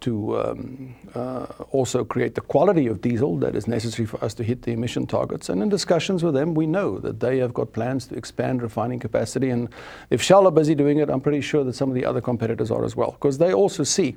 to 0.00 0.38
um, 0.38 0.94
uh, 1.14 1.46
also 1.70 2.04
create 2.04 2.34
the 2.34 2.40
quality 2.40 2.86
of 2.86 3.00
diesel 3.00 3.36
that 3.38 3.54
is 3.54 3.66
necessary 3.66 4.06
for 4.06 4.22
us 4.24 4.34
to 4.34 4.42
hit 4.42 4.62
the 4.62 4.72
emission 4.72 5.06
targets. 5.06 5.48
And 5.48 5.62
in 5.62 5.68
discussions 5.68 6.22
with 6.22 6.34
them, 6.34 6.54
we 6.54 6.66
know 6.66 6.98
that 6.98 7.20
they 7.20 7.38
have 7.38 7.54
got 7.54 7.72
plans 7.72 8.06
to 8.08 8.16
expand 8.16 8.62
refining 8.62 8.98
capacity. 9.00 9.50
And 9.50 9.68
if 10.10 10.22
Shell 10.22 10.46
are 10.46 10.50
busy 10.50 10.74
doing 10.74 10.98
it, 10.98 11.08
I'm 11.08 11.20
pretty 11.20 11.40
sure 11.40 11.64
that 11.64 11.74
some 11.74 11.88
of 11.88 11.94
the 11.94 12.04
other 12.04 12.20
competitors 12.20 12.70
are 12.70 12.84
as 12.84 12.96
well, 12.96 13.12
because 13.12 13.38
they 13.38 13.52
also 13.52 13.84
see 13.84 14.16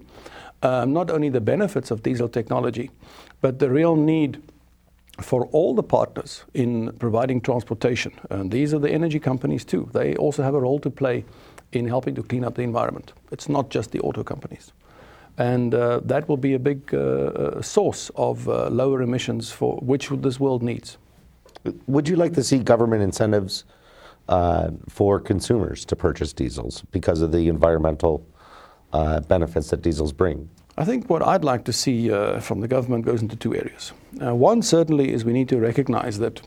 um, 0.62 0.94
not 0.94 1.10
only 1.10 1.30
the 1.30 1.42
benefits 1.42 1.92
of 1.92 2.04
diesel 2.04 2.30
technology, 2.30 2.92
but 3.42 3.60
the 3.60 3.70
real 3.70 3.96
need 3.96 4.42
for 5.22 5.48
all 5.48 5.76
the 5.76 5.84
partners 5.84 6.46
in 6.54 6.92
providing 6.94 7.42
transportation. 7.42 8.14
And 8.30 8.52
these 8.52 8.74
are 8.74 8.80
the 8.80 8.92
energy 8.92 9.20
companies 9.20 9.66
too. 9.66 9.90
They 9.94 10.16
also 10.16 10.44
have 10.44 10.56
a 10.56 10.60
role 10.60 10.80
to 10.80 10.90
play 10.90 11.26
in 11.72 11.88
helping 11.88 12.16
to 12.16 12.24
clean 12.24 12.44
up 12.44 12.56
the 12.56 12.64
environment. 12.64 13.14
It's 13.32 13.50
not 13.50 13.70
just 13.70 13.92
the 13.92 14.00
auto 14.00 14.24
companies. 14.24 14.72
And 15.40 15.74
uh, 15.74 16.02
that 16.04 16.28
will 16.30 16.38
be 16.38 16.54
a 16.54 16.60
big 16.60 16.94
uh, 16.94 16.98
uh 16.98 17.62
source 17.62 18.12
of 18.16 18.48
uh, 18.48 18.70
lower 18.70 19.02
emissions 19.02 19.52
for 19.52 19.78
which 19.78 20.10
this 20.10 20.40
world 20.40 20.62
needs. 20.62 20.98
Would 21.88 22.08
you 22.08 22.16
like 22.16 22.34
to 22.34 22.44
see 22.44 22.60
government 22.60 23.02
incentives 23.02 23.64
uh, 24.30 24.70
for 24.88 25.20
consumers 25.20 25.86
to 25.86 25.96
purchase 25.96 26.34
diesels 26.34 26.84
because 26.92 27.22
of 27.22 27.32
the 27.32 27.48
environmental 27.48 28.26
uh, 28.94 29.22
benefits 29.22 29.70
that 29.70 29.82
diesels 29.82 30.14
bring? 30.14 30.50
I 30.78 30.86
think 30.86 31.10
what 31.10 31.22
I'd 31.22 31.44
like 31.44 31.66
to 31.66 31.74
see 31.74 32.12
uh, 32.12 32.40
from 32.40 32.62
the 32.62 32.68
government 32.68 33.06
goes 33.06 33.22
into 33.22 33.36
two 33.36 33.56
areas. 33.56 33.92
Uh, 34.22 34.36
one 34.36 34.62
certainly 34.62 35.12
is 35.12 35.26
we 35.26 35.34
need 35.34 35.50
to 35.50 35.60
recognize 35.60 36.20
that 36.20 36.42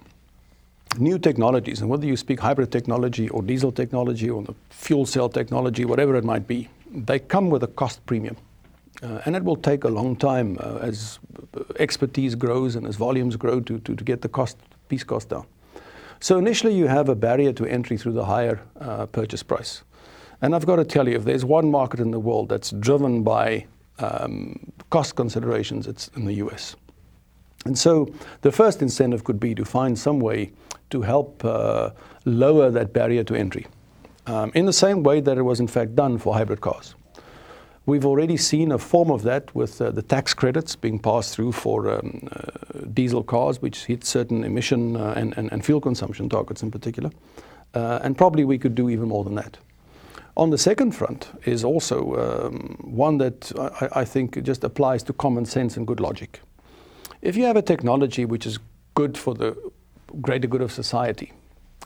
new 0.99 1.19
technologies, 1.19 1.81
and 1.81 1.91
whether 1.91 2.07
you 2.07 2.17
speak 2.17 2.41
hybrid 2.41 2.73
technology 2.73 3.29
or 3.29 3.43
diesel 3.43 3.73
technology 3.73 4.31
or 4.31 4.43
the 4.43 4.55
fuel 4.71 5.05
cell 5.05 5.29
technology, 5.29 5.85
whatever 5.85 6.15
it 6.17 6.25
might 6.25 6.47
be, 6.47 6.69
they 6.91 7.19
come 7.19 7.51
with 7.51 7.63
a 7.63 7.67
cost 7.67 8.05
premium. 8.07 8.37
Uh, 9.03 9.21
and 9.25 9.35
it 9.35 9.43
will 9.43 9.57
take 9.57 9.85
a 9.85 9.89
long 9.89 10.15
time 10.15 10.57
uh, 10.61 10.79
as 10.81 11.19
expertise 11.79 12.37
grows 12.37 12.77
and 12.77 12.87
as 12.87 12.97
volumes 12.97 13.35
grow 13.37 13.61
to, 13.61 13.79
to, 13.81 13.97
to, 13.97 14.05
get 14.05 14.23
the 14.23 14.29
cost, 14.29 14.57
piece 14.89 15.03
cost 15.03 15.31
down. 15.31 15.45
So 16.21 16.39
initially 16.39 16.75
you 16.75 16.87
have 16.87 17.09
a 17.09 17.17
barrier 17.17 17.53
to 17.55 17.67
entry 17.67 17.97
through 17.97 18.13
the 18.13 18.25
higher 18.25 18.61
uh, 18.81 19.07
purchase 19.07 19.43
price. 19.43 19.83
And 20.41 20.55
I've 20.55 20.67
got 20.67 20.77
to 20.77 20.85
tell 20.85 21.09
you, 21.09 21.17
if 21.17 21.25
there's 21.25 21.45
one 21.45 21.69
market 21.71 21.99
in 21.99 22.13
the 22.13 22.21
world 22.21 22.49
that's 22.49 22.71
driven 22.71 23.25
by 23.25 23.67
um, 23.99 24.73
cost 24.91 25.17
considerations, 25.17 25.89
it's 25.89 26.09
in 26.15 26.25
the 26.25 26.35
US. 26.35 26.77
And 27.65 27.77
so 27.77 28.13
the 28.43 28.53
first 28.53 28.83
incentive 28.83 29.25
could 29.25 29.41
be 29.41 29.55
to 29.55 29.65
find 29.65 29.99
some 29.99 30.21
way 30.21 30.53
to 30.91 31.03
help 31.03 31.45
uh, 31.45 31.91
lower 32.25 32.71
that 32.71 32.93
barrier 32.93 33.25
to 33.25 33.35
entry, 33.35 33.67
um, 34.27 34.53
in 34.55 34.67
the 34.67 34.73
same 34.73 35.03
way 35.03 35.21
that 35.21 35.39
it 35.39 35.43
was 35.43 35.59
in 35.59 35.67
fact 35.67 35.97
done 35.97 36.19
for 36.19 36.35
hybrid 36.35 36.61
cars. 36.61 36.95
We've 37.85 38.07
already 38.07 38.37
seen 38.37 38.71
a 38.71 38.79
form 38.79 39.11
of 39.11 39.23
that 39.23 39.53
with 39.57 39.81
uh, 39.81 39.91
the 39.91 40.03
tax 40.03 40.35
credits 40.35 40.77
being 40.77 41.01
passed 41.01 41.35
through 41.35 41.51
for 41.51 41.91
um, 41.91 42.29
uh, 42.31 42.87
diesel 42.95 43.25
cars, 43.25 43.61
which 43.61 43.87
hit 43.87 44.05
certain 44.05 44.45
emission 44.45 44.97
uh, 44.97 45.15
and, 45.17 45.37
and, 45.37 45.51
and, 45.51 45.65
fuel 45.65 45.81
consumption 45.81 46.29
targets 46.29 46.63
in 46.63 46.71
particular. 46.71 47.11
Uh, 47.75 47.99
and 48.05 48.17
probably 48.17 48.45
we 48.45 48.57
could 48.57 48.77
do 48.77 48.89
even 48.89 49.09
more 49.09 49.25
than 49.25 49.35
that. 49.35 49.59
On 50.37 50.51
the 50.51 50.59
second 50.59 50.93
front 50.93 51.29
is 51.45 51.65
also 51.65 52.15
um, 52.47 52.77
one 52.83 53.19
that 53.19 53.51
I, 53.59 54.01
I, 54.01 54.05
think 54.05 54.41
just 54.45 54.63
applies 54.63 55.03
to 55.05 55.13
common 55.13 55.45
sense 55.45 55.77
and 55.77 55.85
good 55.85 55.99
logic. 55.99 56.41
If 57.21 57.37
you 57.37 57.45
have 57.47 57.57
a 57.57 57.63
technology 57.63 58.25
which 58.25 58.47
is 58.47 58.61
good 58.95 59.19
for 59.19 59.35
the 59.35 59.57
greater 60.21 60.47
good 60.47 60.63
of 60.63 60.71
society, 60.71 61.33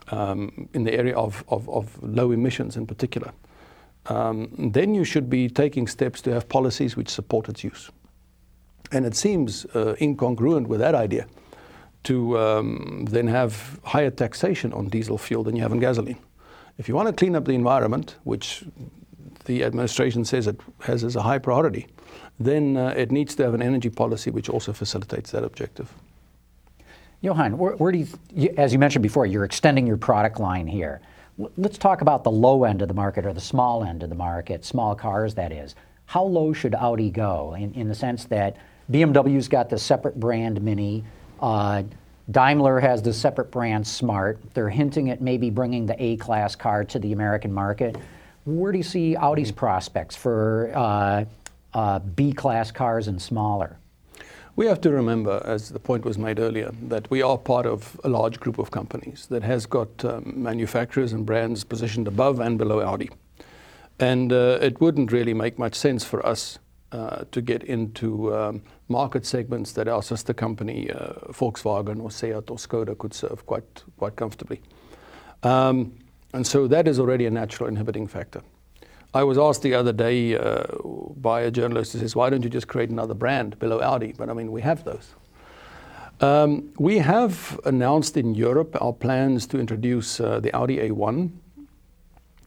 um, 0.09 0.69
in 0.73 0.83
the 0.83 0.93
area 0.93 1.15
of, 1.15 1.43
of, 1.49 1.67
of, 1.69 2.01
low 2.01 2.31
emissions 2.31 2.77
in 2.77 2.85
particular, 2.85 3.31
um, 4.09 4.71
then 4.73 4.93
you 4.93 5.03
should 5.03 5.29
be 5.29 5.49
taking 5.49 5.87
steps 5.87 6.21
to 6.21 6.33
have 6.33 6.47
policies 6.47 6.95
which 6.95 7.09
support 7.09 7.49
its 7.49 7.63
use. 7.63 7.91
And 8.91 9.05
it 9.05 9.15
seems 9.15 9.65
uh, 9.65 9.95
incongruent 9.99 10.67
with 10.67 10.79
that 10.79 10.95
idea 10.95 11.27
to 12.03 12.37
um, 12.37 13.05
then 13.09 13.27
have 13.27 13.79
higher 13.83 14.09
taxation 14.09 14.71
on 14.73 14.87
diesel 14.87 15.17
fuel 15.17 15.43
than 15.43 15.55
you 15.55 15.61
have 15.61 15.71
on 15.71 15.79
gasoline. 15.79 16.17
If 16.77 16.87
you 16.87 16.95
want 16.95 17.07
to 17.07 17.13
clean 17.13 17.35
up 17.35 17.45
the 17.45 17.53
environment, 17.53 18.15
which 18.23 18.63
the 19.45 19.63
administration 19.63 20.23
says 20.23 20.47
it 20.47 20.59
has 20.81 21.03
as 21.03 21.15
a 21.15 21.21
high 21.21 21.39
priority, 21.39 21.87
then 22.39 22.77
uh, 22.77 22.93
it 22.95 23.11
needs 23.11 23.35
to 23.35 23.43
have 23.43 23.53
an 23.53 23.61
energy 23.61 23.89
policy 23.89 24.29
which 24.29 24.47
also 24.47 24.71
facilitates 24.73 25.31
that 25.31 25.43
objective. 25.43 25.91
Johan, 27.21 27.57
where, 27.57 27.75
where 27.75 27.91
do 27.91 27.97
you, 28.33 28.53
as 28.57 28.71
you 28.71 28.79
mentioned 28.79 29.03
before, 29.03 29.25
you're 29.25 29.43
extending 29.43 29.87
your 29.87 29.97
product 29.97 30.39
line 30.39 30.67
here. 30.67 31.01
Let's 31.57 31.77
talk 31.77 32.01
about 32.01 32.23
the 32.23 32.31
low 32.31 32.63
end 32.63 32.81
of 32.81 32.87
the 32.87 32.93
market 32.93 33.25
or 33.25 33.33
the 33.33 33.41
small 33.41 33.83
end 33.83 34.03
of 34.03 34.09
the 34.09 34.15
market, 34.15 34.65
small 34.65 34.95
cars, 34.95 35.35
that 35.35 35.51
is. 35.51 35.75
How 36.05 36.23
low 36.23 36.53
should 36.53 36.73
Audi 36.73 37.09
go 37.09 37.55
in, 37.57 37.73
in 37.73 37.87
the 37.87 37.95
sense 37.95 38.25
that 38.25 38.57
BMW's 38.91 39.47
got 39.47 39.69
the 39.69 39.77
separate 39.77 40.19
brand 40.19 40.61
Mini, 40.61 41.03
uh, 41.41 41.83
Daimler 42.31 42.79
has 42.79 43.01
the 43.01 43.13
separate 43.13 43.51
brand 43.51 43.85
Smart. 43.85 44.39
They're 44.53 44.69
hinting 44.69 45.09
at 45.09 45.21
maybe 45.21 45.49
bringing 45.49 45.85
the 45.85 46.01
A 46.01 46.17
class 46.17 46.55
car 46.55 46.83
to 46.85 46.99
the 46.99 47.13
American 47.13 47.53
market. 47.53 47.95
Where 48.45 48.71
do 48.71 48.77
you 48.77 48.83
see 48.83 49.15
Audi's 49.15 49.51
prospects 49.51 50.15
for 50.15 50.71
uh, 50.73 51.25
uh, 51.73 51.99
B 51.99 52.33
class 52.33 52.71
cars 52.71 53.07
and 53.07 53.21
smaller? 53.21 53.77
We 54.57 54.65
have 54.65 54.81
to 54.81 54.89
remember, 54.89 55.39
as 55.45 55.69
the 55.69 55.77
point 55.77 56.03
was 56.03 56.17
made 56.17 56.39
earlier, 56.39 56.71
that 56.89 57.07
we 57.11 57.21
are 57.21 57.37
part 57.37 57.67
of 57.67 58.01
a 58.03 58.09
large 58.09 58.39
group 58.39 58.57
of 58.57 58.71
companies 58.71 59.27
that 59.27 59.43
has 59.43 59.67
got 59.67 60.03
um, 60.03 60.33
manufacturers 60.35 61.13
and 61.13 61.27
brands 61.27 61.63
positioned 61.63 62.07
above 62.07 62.39
and 62.39 62.57
below 62.57 62.81
Audi. 62.81 63.11
And 63.99 64.33
uh, 64.33 64.57
it 64.59 64.81
wouldn't 64.81 65.11
really 65.11 65.35
make 65.35 65.59
much 65.59 65.75
sense 65.75 66.03
for 66.03 66.25
us 66.25 66.57
uh, 66.91 67.25
to 67.31 67.39
get 67.39 67.61
into 67.65 68.35
um, 68.35 68.63
market 68.87 69.27
segments 69.27 69.73
that 69.73 69.87
our 69.87 70.01
sister 70.01 70.33
company, 70.33 70.89
uh, 70.89 71.13
Volkswagen 71.31 72.01
or 72.01 72.09
Seat 72.09 72.33
or 72.33 72.57
Skoda, 72.57 72.97
could 72.97 73.13
serve 73.13 73.45
quite, 73.45 73.83
quite 73.97 74.15
comfortably. 74.15 74.59
Um, 75.43 75.93
and 76.33 76.47
so 76.47 76.65
that 76.67 76.87
is 76.87 76.99
already 76.99 77.27
a 77.27 77.31
natural 77.31 77.69
inhibiting 77.69 78.07
factor. 78.07 78.41
I 79.17 79.23
was 79.23 79.39
asked 79.39 79.63
the 79.63 79.73
other 79.73 79.93
day 79.93 80.37
uh, 80.37 80.63
by 81.15 81.41
a 81.41 81.49
journalist 81.49 81.93
who 81.93 81.99
says, 81.99 82.15
Why 82.15 82.29
don't 82.29 82.43
you 82.43 82.51
just 82.51 82.67
create 82.67 82.91
another 82.91 83.15
brand 83.15 83.57
below 83.57 83.81
Audi? 83.81 84.13
But 84.15 84.29
I 84.29 84.33
mean, 84.33 84.51
we 84.51 84.61
have 84.61 84.83
those. 84.83 85.15
Um, 86.21 86.71
we 86.77 86.99
have 86.99 87.59
announced 87.65 88.15
in 88.15 88.35
Europe 88.35 88.77
our 88.79 88.93
plans 88.93 89.47
to 89.47 89.59
introduce 89.59 90.19
uh, 90.19 90.39
the 90.39 90.55
Audi 90.55 90.77
A1, 90.77 91.31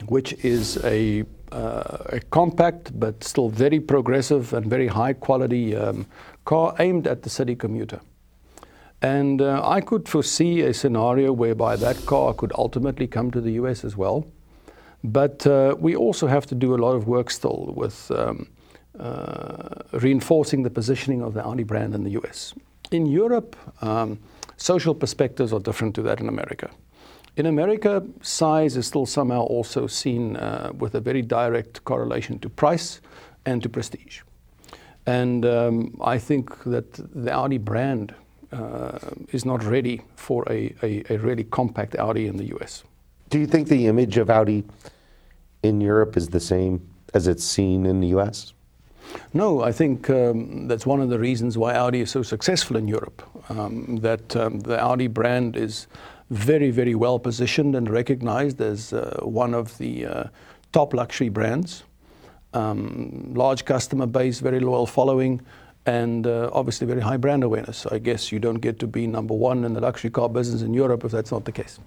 which 0.06 0.32
is 0.44 0.78
a 0.84 1.24
uh, 1.50 2.18
a 2.18 2.20
compact 2.30 2.98
but 3.00 3.24
still 3.24 3.48
very 3.48 3.80
progressive 3.80 4.52
and 4.52 4.66
very 4.66 4.86
high 4.86 5.12
quality 5.12 5.74
um, 5.74 6.06
car 6.44 6.76
aimed 6.78 7.08
at 7.08 7.22
the 7.22 7.30
city 7.30 7.56
commuter. 7.56 8.00
And 9.02 9.42
uh, 9.42 9.60
I 9.64 9.80
could 9.80 10.08
foresee 10.08 10.60
a 10.60 10.72
scenario 10.72 11.32
whereby 11.32 11.74
that 11.74 12.06
car 12.06 12.32
could 12.32 12.52
ultimately 12.54 13.08
come 13.08 13.32
to 13.32 13.40
the 13.40 13.54
US 13.62 13.84
as 13.84 13.96
well. 13.96 14.24
But 15.02 15.46
uh, 15.46 15.76
we 15.78 15.96
also 15.96 16.26
have 16.26 16.46
to 16.46 16.54
do 16.54 16.74
a 16.74 16.78
lot 16.78 16.94
of 16.94 17.06
work 17.06 17.30
still 17.30 17.72
with 17.76 18.10
um, 18.10 18.48
uh, 18.98 19.82
reinforcing 19.92 20.62
the 20.62 20.70
positioning 20.70 21.22
of 21.22 21.34
the 21.34 21.44
Audi 21.44 21.64
brand 21.64 21.94
in 21.94 22.04
the 22.04 22.10
US. 22.22 22.54
In 22.90 23.06
Europe, 23.06 23.56
um, 23.82 24.18
social 24.56 24.94
perspectives 24.94 25.52
are 25.52 25.60
different 25.60 25.94
to 25.94 26.02
that 26.02 26.20
in 26.20 26.28
America. 26.28 26.70
In 27.36 27.46
America, 27.46 28.02
size 28.20 28.76
is 28.76 28.86
still 28.86 29.06
somehow 29.06 29.42
also 29.42 29.86
seen 29.86 30.36
uh, 30.36 30.72
with 30.76 30.94
a 30.94 31.00
very 31.00 31.22
direct 31.22 31.84
correlation 31.84 32.38
to 32.40 32.50
price 32.50 33.00
and 33.46 33.62
to 33.62 33.68
prestige. 33.68 34.20
And 35.06 35.46
um, 35.46 35.96
I 36.04 36.18
think 36.18 36.62
that 36.64 36.92
the 36.92 37.32
Audi 37.32 37.58
brand 37.58 38.14
is 39.32 39.44
not 39.44 39.62
ready 39.64 40.02
for 40.16 40.44
a, 40.50 40.74
really 41.08 41.44
compact 41.44 41.94
Audi 41.96 42.26
in 42.26 42.36
the 42.36 42.52
US. 42.56 42.84
Do 43.30 43.38
you 43.38 43.46
think 43.46 43.68
the 43.68 43.86
image 43.86 44.16
of 44.16 44.28
Audi 44.28 44.64
in 45.62 45.80
Europe 45.80 46.16
is 46.16 46.28
the 46.28 46.40
same 46.40 46.88
as 47.14 47.26
it's 47.26 47.44
seen 47.44 47.86
in 47.86 48.00
the 48.00 48.08
US? 48.18 48.52
No, 49.32 49.62
I 49.62 49.72
think 49.72 50.08
um, 50.10 50.68
that's 50.68 50.86
one 50.86 51.00
of 51.00 51.08
the 51.08 51.18
reasons 51.18 51.58
why 51.58 51.74
Audi 51.74 52.00
is 52.00 52.10
so 52.10 52.22
successful 52.22 52.76
in 52.76 52.86
Europe. 52.86 53.22
Um, 53.48 53.96
that 54.02 54.36
um, 54.36 54.60
the 54.60 54.80
Audi 54.80 55.08
brand 55.08 55.56
is 55.56 55.86
very, 56.30 56.70
very 56.70 56.94
well 56.94 57.18
positioned 57.18 57.74
and 57.74 57.90
recognized 57.90 58.60
as 58.60 58.92
uh, 58.92 59.18
one 59.22 59.54
of 59.54 59.76
the 59.78 60.06
uh, 60.06 60.24
top 60.72 60.94
luxury 60.94 61.28
brands. 61.28 61.82
um, 62.54 63.32
large 63.34 63.64
customer 63.64 64.06
base, 64.06 64.40
very 64.40 64.60
loyal 64.60 64.86
following, 64.86 65.40
and 65.86 66.26
uh, 66.26 66.50
obviously 66.52 66.86
very 66.86 67.00
high 67.00 67.16
brand 67.16 67.44
awareness. 67.44 67.86
I 67.86 67.98
guess 67.98 68.32
you 68.32 68.38
don't 68.38 68.60
get 68.60 68.78
to 68.80 68.86
be 68.86 69.06
number 69.06 69.34
one 69.34 69.64
in 69.64 69.74
the 69.74 69.80
luxury 69.80 70.10
car 70.10 70.28
business 70.28 70.62
in 70.62 70.74
Europe 70.74 71.04
if 71.04 71.12
that's 71.12 71.32
not 71.32 71.44
the 71.44 71.52
case. 71.52 71.78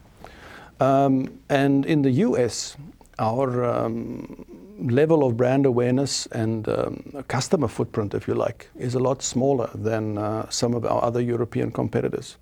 Um, 0.79 1.39
and 1.49 1.85
in 1.85 2.01
the 2.01 2.11
US, 2.11 2.75
our 3.19 3.63
um, 3.63 4.45
level 4.79 5.23
of 5.23 5.37
brand 5.37 5.65
awareness 5.65 6.25
and 6.27 6.67
um, 6.67 7.23
customer 7.27 7.67
footprint, 7.67 8.13
if 8.13 8.27
you 8.27 8.33
like, 8.33 8.69
is 8.77 8.95
a 8.95 8.99
lot 8.99 9.21
smaller 9.21 9.69
than 9.75 10.17
uh, 10.17 10.49
some 10.49 10.73
of 10.73 10.85
our 10.85 11.03
other 11.03 11.21
European 11.21 11.71
competitors. 11.71 12.37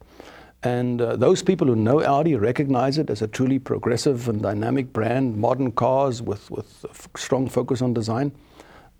And 0.63 1.01
uh, 1.01 1.15
those 1.15 1.41
people 1.41 1.67
who 1.67 1.75
know 1.75 2.03
Audi 2.03 2.35
recognize 2.35 2.97
it 2.97 3.09
as 3.09 3.21
a 3.21 3.27
truly 3.27 3.57
progressive 3.57 4.29
and 4.29 4.41
dynamic 4.41 4.93
brand, 4.93 5.37
modern 5.37 5.71
cars 5.71 6.21
with, 6.21 6.51
with 6.51 6.85
strong 7.15 7.49
focus 7.49 7.81
on 7.81 7.93
design. 7.93 8.31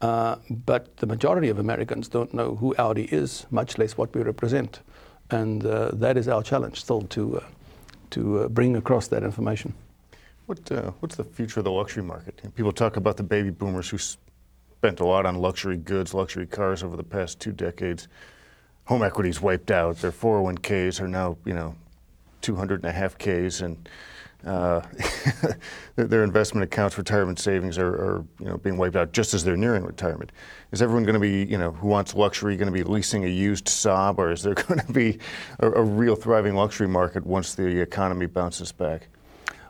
Uh, 0.02 0.38
but 0.50 0.98
the 0.98 1.06
majority 1.06 1.50
of 1.50 1.60
Americans 1.60 2.08
don't 2.08 2.34
know 2.34 2.56
who 2.56 2.76
Audi 2.78 3.04
is, 3.12 3.46
much 3.52 3.78
less 3.78 3.96
what 3.96 4.14
we 4.16 4.24
represent. 4.24 4.80
And 5.30 5.64
uh, 5.66 5.92
that 5.94 6.18
is 6.18 6.28
our 6.28 6.42
challenge 6.42 6.82
still 6.82 7.04
to, 7.04 7.38
uh, 7.38 7.44
to 8.12 8.40
uh, 8.40 8.48
bring 8.48 8.76
across 8.76 9.08
that 9.08 9.24
information. 9.24 9.74
What, 10.46 10.72
uh, 10.72 10.92
what's 11.00 11.16
the 11.16 11.24
future 11.24 11.60
of 11.60 11.64
the 11.64 11.72
luxury 11.72 12.04
market? 12.04 12.42
People 12.56 12.72
talk 12.72 12.98
about 12.98 13.18
the 13.18 13.24
baby 13.24 13.50
boomers 13.50 13.90
who 13.90 13.98
spent 13.98 15.00
a 15.00 15.06
lot 15.06 15.26
on 15.26 15.36
luxury 15.36 15.78
goods, 15.78 16.14
luxury 16.14 16.46
cars 16.46 16.84
over 16.84 16.98
the 16.98 17.04
past 17.04 17.40
two 17.40 17.52
decades. 17.52 18.08
Home 18.86 19.04
equity's 19.04 19.42
wiped 19.42 19.72
out. 19.72 19.98
Their 19.98 20.12
401ks 20.12 21.00
are 21.00 21.08
now, 21.08 21.38
you 21.46 21.54
know, 21.54 21.76
200 22.42 22.84
and 22.84 22.90
a 22.90 22.92
half 22.92 23.18
Ks, 23.18 23.62
and 23.62 23.88
uh, 24.46 24.82
their 25.96 26.24
investment 26.24 26.64
accounts, 26.64 26.98
retirement 26.98 27.40
savings 27.40 27.78
are, 27.78 27.88
are, 27.88 28.26
you 28.40 28.46
know, 28.46 28.58
being 28.58 28.78
wiped 28.78 28.96
out 28.96 29.12
just 29.12 29.34
as 29.34 29.44
they're 29.44 29.58
nearing 29.58 29.84
retirement. 29.84 30.32
Is 30.72 30.82
everyone 30.82 31.04
going 31.04 31.14
to 31.14 31.20
be, 31.20 31.44
you 31.44 31.58
know, 31.58 31.72
who 31.72 31.88
wants 31.88 32.16
luxury 32.16 32.58
going 32.58 32.72
to 32.72 32.74
be 32.74 32.84
leasing 32.84 33.26
a 33.26 33.28
used 33.28 33.66
Saab, 33.66 34.18
or 34.18 34.32
is 34.32 34.42
there 34.44 34.54
going 34.68 34.80
to 34.80 34.92
be 34.92 35.20
a, 35.60 35.72
a 35.72 35.84
real 35.84 36.16
thriving 36.16 36.56
luxury 36.56 36.88
market 36.88 37.26
once 37.26 37.56
the 37.56 37.82
economy 37.82 38.26
bounces 38.26 38.72
back? 38.72 39.08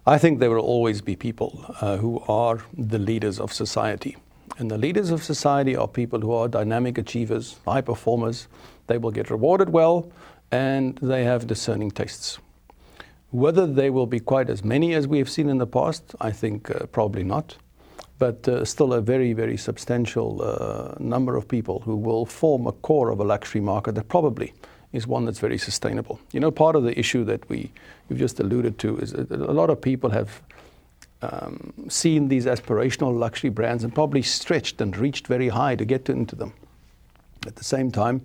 I 0.05 0.17
think 0.17 0.39
there 0.39 0.49
will 0.49 0.59
always 0.65 1.01
be 1.01 1.15
people 1.15 1.63
uh, 1.81 1.97
who 1.97 2.19
are 2.27 2.63
the 2.75 2.97
leaders 2.97 3.39
of 3.39 3.53
society. 3.53 4.17
And 4.57 4.69
the 4.69 4.77
leaders 4.77 5.11
of 5.11 5.23
society 5.23 5.75
are 5.75 5.87
people 5.87 6.19
who 6.19 6.31
are 6.31 6.47
dynamic 6.47 6.97
achievers, 6.97 7.57
high 7.65 7.81
performers. 7.81 8.47
They 8.87 8.97
will 8.97 9.11
get 9.11 9.29
rewarded 9.29 9.69
well, 9.69 10.11
and 10.51 10.97
they 11.01 11.23
have 11.23 11.47
discerning 11.47 11.91
tastes. 11.91 12.39
Whether 13.31 13.65
they 13.65 13.89
will 13.89 14.07
be 14.07 14.19
quite 14.19 14.49
as 14.49 14.63
many 14.63 14.93
as 14.93 15.07
we 15.07 15.17
have 15.17 15.29
seen 15.29 15.49
in 15.49 15.57
the 15.57 15.67
past, 15.67 16.15
I 16.19 16.31
think 16.31 16.69
uh, 16.69 16.85
probably 16.87 17.23
not. 17.23 17.55
But 18.19 18.47
uh, 18.47 18.65
still, 18.65 18.93
a 18.93 19.01
very, 19.01 19.33
very 19.33 19.57
substantial 19.57 20.41
uh, 20.43 20.95
number 20.99 21.35
of 21.35 21.47
people 21.47 21.79
who 21.79 21.95
will 21.95 22.25
form 22.25 22.67
a 22.67 22.71
core 22.71 23.09
of 23.09 23.19
a 23.19 23.23
luxury 23.23 23.61
market 23.61 23.95
that 23.95 24.09
probably 24.09 24.53
is 24.93 25.07
one 25.07 25.25
that's 25.25 25.39
very 25.39 25.57
sustainable. 25.57 26.19
You 26.31 26.39
know, 26.39 26.51
part 26.51 26.75
of 26.75 26.83
the 26.83 26.97
issue 26.99 27.23
that 27.23 27.49
we 27.49 27.71
you've 28.09 28.19
just 28.19 28.39
alluded 28.39 28.77
to 28.79 28.97
is 28.97 29.13
that 29.13 29.31
a 29.31 29.53
lot 29.53 29.69
of 29.69 29.81
people 29.81 30.09
have 30.09 30.41
um, 31.21 31.73
seen 31.87 32.27
these 32.27 32.45
aspirational 32.45 33.17
luxury 33.17 33.49
brands 33.49 33.83
and 33.83 33.95
probably 33.95 34.21
stretched 34.21 34.81
and 34.81 34.95
reached 34.97 35.27
very 35.27 35.47
high 35.47 35.75
to 35.75 35.85
get 35.85 36.09
into 36.09 36.35
them. 36.35 36.53
At 37.47 37.55
the 37.55 37.63
same 37.63 37.91
time, 37.91 38.21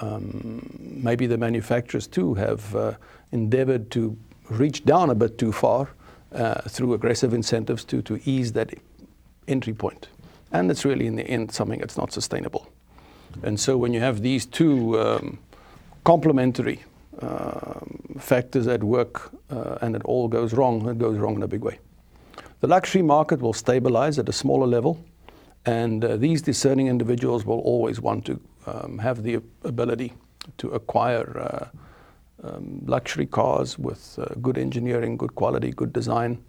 um, 0.00 0.68
maybe 0.80 1.26
the 1.26 1.38
manufacturers 1.38 2.06
too 2.06 2.34
have 2.34 2.74
uh, 2.74 2.94
endeavored 3.32 3.90
to 3.92 4.16
reach 4.50 4.84
down 4.84 5.10
a 5.10 5.14
bit 5.14 5.38
too 5.38 5.52
far 5.52 5.88
uh, 6.32 6.60
through 6.62 6.94
aggressive 6.94 7.34
incentives 7.34 7.84
to, 7.84 8.02
to 8.02 8.20
ease 8.24 8.52
that 8.52 8.74
entry 9.46 9.72
point. 9.72 10.08
And 10.52 10.70
it's 10.70 10.84
really, 10.84 11.06
in 11.06 11.16
the 11.16 11.26
end, 11.26 11.52
something 11.52 11.80
that's 11.80 11.96
not 11.96 12.12
sustainable. 12.12 12.70
And 13.42 13.58
so 13.60 13.76
when 13.76 13.92
you 13.92 14.00
have 14.00 14.22
these 14.22 14.46
two 14.46 14.98
um, 14.98 15.38
complementary 16.04 16.82
uh, 17.20 17.80
factors 18.18 18.66
at 18.66 18.82
work 18.82 19.30
uh, 19.50 19.78
and 19.80 19.94
it 19.94 20.02
all 20.04 20.28
goes 20.28 20.54
wrong, 20.54 20.88
it 20.88 20.98
goes 20.98 21.18
wrong 21.18 21.36
in 21.36 21.42
a 21.42 21.48
big 21.48 21.62
way. 21.62 21.78
The 22.60 22.66
luxury 22.66 23.02
market 23.02 23.40
will 23.40 23.52
stabilize 23.52 24.18
at 24.18 24.28
a 24.28 24.32
smaller 24.32 24.66
level, 24.66 25.04
and 25.66 26.04
uh, 26.04 26.16
these 26.16 26.42
discerning 26.42 26.88
individuals 26.88 27.44
will 27.44 27.60
always 27.60 28.00
want 28.00 28.24
to 28.26 28.40
um, 28.66 28.98
have 28.98 29.22
the 29.22 29.40
ability 29.64 30.12
to 30.56 30.70
acquire 30.70 31.38
uh, 31.38 31.78
um, 32.42 32.82
luxury 32.86 33.26
cars 33.26 33.78
with 33.78 34.18
uh, 34.18 34.34
good 34.40 34.58
engineering, 34.58 35.16
good 35.16 35.34
quality, 35.34 35.70
good 35.70 35.92
design, 35.92 36.42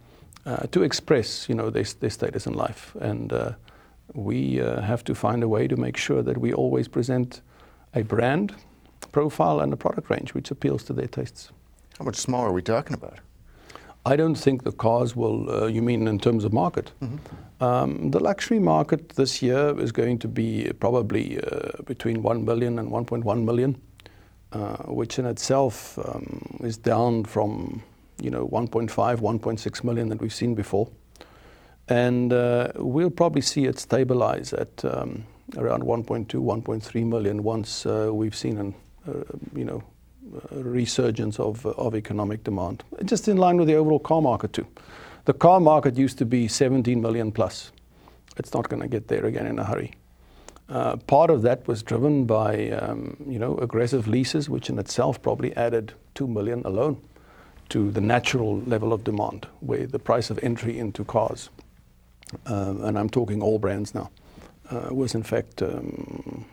uh, 0.45 0.67
to 0.71 0.83
express, 0.83 1.49
you 1.49 1.55
know, 1.55 1.69
their, 1.69 1.83
their 1.99 2.09
status 2.09 2.45
in 2.47 2.53
life. 2.53 2.95
And 2.99 3.33
uh, 3.33 3.53
we 4.13 4.61
uh, 4.61 4.81
have 4.81 5.03
to 5.05 5.15
find 5.15 5.43
a 5.43 5.47
way 5.47 5.67
to 5.67 5.75
make 5.75 5.97
sure 5.97 6.21
that 6.23 6.37
we 6.37 6.53
always 6.53 6.87
present 6.87 7.41
a 7.93 8.03
brand 8.03 8.55
profile 9.11 9.59
and 9.59 9.73
a 9.73 9.77
product 9.77 10.09
range 10.09 10.33
which 10.33 10.51
appeals 10.51 10.83
to 10.83 10.93
their 10.93 11.07
tastes. 11.07 11.51
How 11.97 12.05
much 12.05 12.15
smaller 12.15 12.49
are 12.49 12.53
we 12.53 12.61
talking 12.61 12.93
about? 12.93 13.19
I 14.05 14.15
don't 14.15 14.35
think 14.35 14.63
the 14.63 14.71
cars 14.71 15.15
will, 15.15 15.49
uh, 15.49 15.67
you 15.67 15.81
mean 15.81 16.07
in 16.07 16.19
terms 16.19 16.45
of 16.45 16.53
market? 16.53 16.91
Mm-hmm. 17.01 17.63
Um, 17.63 18.11
the 18.11 18.19
luxury 18.19 18.59
market 18.59 19.09
this 19.09 19.41
year 19.41 19.77
is 19.79 19.91
going 19.91 20.19
to 20.19 20.27
be 20.27 20.71
probably 20.79 21.39
uh, 21.43 21.81
between 21.85 22.23
1 22.23 22.45
million 22.45 22.79
and 22.79 22.89
1.1 22.89 23.43
million. 23.43 23.81
Uh, 24.51 24.77
which 24.87 25.19
in 25.19 25.27
itself 25.27 25.99
um, 25.99 26.57
is 26.61 26.75
down 26.75 27.23
from 27.23 27.83
you 28.19 28.31
know 28.31 28.47
1.5, 28.47 28.89
1.6 28.89 29.83
million 29.83 30.09
that 30.09 30.19
we've 30.19 30.33
seen 30.33 30.55
before. 30.55 30.89
And 31.87 32.33
uh, 32.33 32.71
we'll 32.75 33.11
probably 33.11 33.41
see 33.41 33.65
it 33.65 33.77
stabilize 33.77 34.51
at 34.53 34.83
um, 34.85 35.23
around 35.55 35.83
1.2, 35.83 36.25
1.3 36.27 37.05
million 37.05 37.43
once 37.43 37.85
uh, 37.85 38.09
we've 38.11 38.35
seen 38.35 38.57
an, 38.57 38.75
you 39.55 39.65
know, 39.65 39.83
resurgence 40.51 41.39
of, 41.39 41.65
of 41.65 41.95
economic 41.95 42.43
demand. 42.43 42.83
Just 43.05 43.27
in 43.27 43.37
line 43.37 43.57
with 43.57 43.67
the 43.67 43.75
overall 43.75 43.99
car 43.99 44.21
market 44.21 44.53
too. 44.53 44.67
The 45.25 45.33
car 45.33 45.59
market 45.59 45.95
used 45.95 46.17
to 46.19 46.25
be 46.25 46.47
17 46.47 46.99
million 46.99 47.31
plus. 47.31 47.71
It's 48.37 48.53
not 48.53 48.69
going 48.69 48.81
to 48.81 48.87
get 48.87 49.07
there 49.07 49.25
again 49.25 49.45
in 49.45 49.59
a 49.59 49.63
hurry. 49.63 49.93
Uh, 50.69 50.95
part 51.07 51.31
of 51.31 51.41
that 51.41 51.67
was 51.67 51.81
driven 51.81 52.25
by 52.25 52.69
um, 52.69 53.17
you 53.27 53.39
know 53.39 53.57
aggressive 53.57 54.07
leases, 54.07 54.49
which 54.49 54.69
in 54.69 54.77
itself 54.77 55.21
probably 55.21 55.55
added 55.57 55.93
two 56.13 56.27
million 56.27 56.61
alone 56.63 57.01
to 57.69 57.91
the 57.91 58.01
natural 58.01 58.59
level 58.61 58.93
of 58.93 59.03
demand, 59.03 59.47
where 59.61 59.87
the 59.87 59.99
price 59.99 60.29
of 60.29 60.39
entry 60.43 60.77
into 60.77 61.03
cars, 61.03 61.49
um, 62.45 62.83
and 62.83 62.99
I'm 62.99 63.09
talking 63.09 63.41
all 63.41 63.57
brands 63.57 63.95
now, 63.95 64.11
uh, 64.69 64.89
was 64.91 65.15
in 65.15 65.23
fact 65.23 65.61
um, 65.63 66.45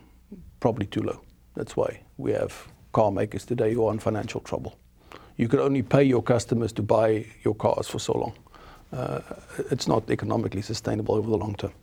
probably 0.59 0.87
too 0.87 1.01
low. 1.01 1.21
That's 1.55 1.75
why 1.75 2.01
we 2.17 2.31
have 2.31 2.67
car 2.93 3.11
makers 3.11 3.45
today 3.45 3.73
who 3.73 3.85
are 3.85 3.93
in 3.93 3.99
financial 3.99 4.41
trouble. 4.41 4.77
You 5.37 5.47
could 5.47 5.59
only 5.59 5.83
pay 5.83 6.03
your 6.03 6.23
customers 6.23 6.73
to 6.73 6.81
buy 6.81 7.25
your 7.43 7.53
cars 7.53 7.87
for 7.87 7.99
so 7.99 8.13
long. 8.13 8.33
Uh, 8.91 9.21
it's 9.69 9.87
not 9.87 10.09
economically 10.09 10.63
sustainable 10.63 11.13
over 11.13 11.29
the 11.29 11.37
long 11.37 11.53
term. 11.55 11.73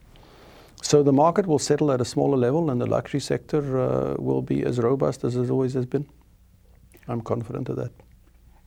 So 0.85 1.03
the 1.03 1.14
market 1.14 1.47
will 1.47 1.59
settle 1.59 1.90
at 1.92 2.03
a 2.03 2.05
smaller 2.05 2.37
level, 2.37 2.68
and 2.68 2.79
the 2.79 2.87
luxury 2.87 3.18
sector 3.18 3.81
uh, 3.81 4.16
will 4.18 4.42
be 4.42 4.62
as 4.64 4.79
robust 4.79 5.25
as 5.25 5.35
it 5.35 5.49
always 5.49 5.73
has 5.73 5.87
been. 5.87 6.07
I'm 7.09 7.23
confident 7.23 7.70
of 7.70 7.77
that. 7.77 7.90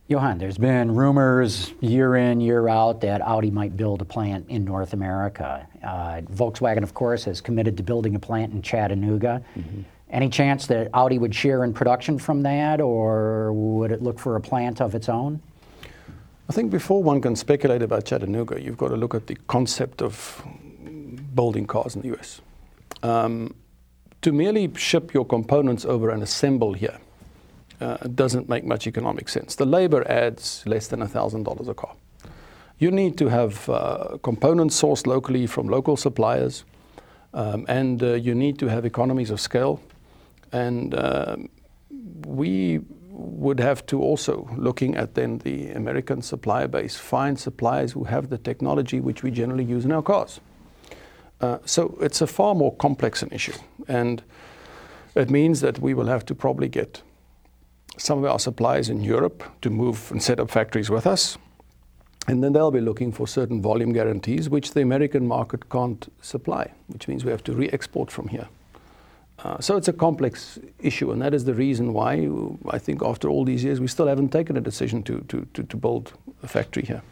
Johan, 0.08 0.38
there's 0.38 0.58
been 0.58 0.96
rumors 0.96 1.72
year 1.80 2.16
in, 2.16 2.40
year 2.40 2.66
out 2.68 3.00
that 3.02 3.20
Audi 3.22 3.52
might 3.52 3.76
build 3.76 4.02
a 4.02 4.04
plant 4.04 4.46
in 4.48 4.64
North 4.64 4.94
America. 4.94 5.64
Uh, 5.84 6.22
Volkswagen, 6.32 6.82
of 6.82 6.92
course, 6.92 7.22
has 7.24 7.40
committed 7.40 7.76
to 7.76 7.84
building 7.84 8.16
a 8.16 8.18
plant 8.18 8.52
in 8.52 8.62
Chattanooga. 8.62 9.40
Mm-hmm. 9.56 9.82
Any 10.10 10.28
chance 10.28 10.66
that 10.66 10.90
Audi 10.94 11.18
would 11.18 11.34
share 11.34 11.62
in 11.62 11.72
production 11.72 12.18
from 12.18 12.42
that, 12.42 12.80
or 12.80 13.52
would 13.52 13.92
it 13.92 14.02
look 14.02 14.18
for 14.18 14.34
a 14.34 14.40
plant 14.40 14.80
of 14.80 14.96
its 14.96 15.08
own? 15.08 15.40
I 16.50 16.52
think 16.52 16.72
before 16.72 17.00
one 17.00 17.20
can 17.20 17.36
speculate 17.36 17.82
about 17.82 18.06
Chattanooga, 18.06 18.60
you've 18.60 18.78
got 18.78 18.88
to 18.88 18.96
look 18.96 19.14
at 19.14 19.28
the 19.28 19.36
concept 19.46 20.02
of 20.02 20.42
building 21.34 21.66
cars 21.66 21.94
in 21.94 22.02
the 22.02 22.16
US. 22.18 22.40
Um, 23.02 23.54
to 24.22 24.32
merely 24.32 24.72
ship 24.74 25.14
your 25.14 25.24
components 25.24 25.84
over 25.84 26.10
and 26.10 26.22
assemble 26.22 26.72
here 26.72 26.98
uh, 27.80 27.96
doesn't 28.14 28.48
make 28.48 28.64
much 28.64 28.86
economic 28.86 29.28
sense. 29.28 29.54
The 29.54 29.66
labor 29.66 30.06
adds 30.10 30.64
less 30.66 30.88
than 30.88 31.00
$1,000 31.00 31.68
a 31.68 31.74
car. 31.74 31.94
You 32.78 32.90
need 32.90 33.18
to 33.18 33.28
have 33.28 33.68
uh, 33.68 34.18
components 34.22 34.80
sourced 34.80 35.06
locally 35.06 35.46
from 35.46 35.68
local 35.68 35.96
suppliers, 35.96 36.64
um, 37.34 37.66
and 37.68 38.02
uh, 38.02 38.14
you 38.14 38.34
need 38.34 38.58
to 38.60 38.66
have 38.66 38.84
economies 38.84 39.30
of 39.30 39.40
scale. 39.40 39.80
And 40.52 40.94
uh, 40.94 41.36
we 42.26 42.80
would 43.10 43.58
have 43.58 43.84
to 43.86 44.00
also, 44.00 44.48
looking 44.56 44.96
at 44.96 45.14
then 45.14 45.38
the 45.38 45.70
American 45.70 46.22
supplier 46.22 46.68
base, 46.68 46.96
find 46.96 47.38
suppliers 47.38 47.92
who 47.92 48.04
have 48.04 48.28
the 48.30 48.38
technology 48.38 49.00
which 49.00 49.22
we 49.24 49.30
generally 49.30 49.64
use 49.64 49.84
in 49.84 49.92
our 49.92 50.02
cars. 50.02 50.40
Uh, 51.40 51.58
so 51.64 51.96
it's 52.00 52.20
a 52.20 52.26
far 52.26 52.54
more 52.54 52.74
complex 52.76 53.22
an 53.22 53.30
issue. 53.30 53.54
And 53.86 54.22
it 55.14 55.30
means 55.30 55.60
that 55.60 55.78
we 55.78 55.94
will 55.94 56.06
have 56.06 56.24
to 56.26 56.34
probably 56.34 56.68
get 56.68 57.02
some 57.96 58.18
of 58.18 58.24
our 58.24 58.38
suppliers 58.38 58.88
in 58.88 59.00
Europe 59.00 59.42
to 59.62 59.70
move 59.70 60.10
and 60.10 60.22
set 60.22 60.40
up 60.40 60.50
factories 60.50 60.90
with 60.90 61.06
us. 61.06 61.38
And 62.26 62.44
then 62.44 62.52
they'll 62.52 62.70
be 62.70 62.80
looking 62.80 63.10
for 63.10 63.26
certain 63.26 63.62
volume 63.62 63.92
guarantees, 63.92 64.50
which 64.50 64.74
the 64.74 64.82
American 64.82 65.26
market 65.26 65.70
can't 65.70 66.12
supply, 66.20 66.72
which 66.88 67.08
means 67.08 67.24
we 67.24 67.30
have 67.30 67.42
to 67.44 67.52
re 67.52 67.68
export 67.70 68.10
from 68.10 68.28
here. 68.28 68.48
Uh, 69.44 69.58
so 69.60 69.76
it's 69.76 69.88
a 69.88 69.92
complex 69.92 70.58
issue, 70.80 71.12
and 71.12 71.22
that 71.22 71.32
is 71.32 71.44
the 71.44 71.54
reason 71.54 71.92
why 71.92 72.28
I 72.70 72.78
think 72.78 73.02
after 73.02 73.28
all 73.28 73.44
these 73.44 73.62
years 73.62 73.80
we 73.80 73.86
still 73.86 74.08
haven't 74.08 74.30
taken 74.30 74.56
a 74.56 74.60
decision 74.60 75.02
to, 75.04 75.20
to, 75.28 75.46
to, 75.54 75.62
to 75.62 75.76
build 75.76 76.12
a 76.42 76.48
factory 76.48 76.84
here. 76.84 77.02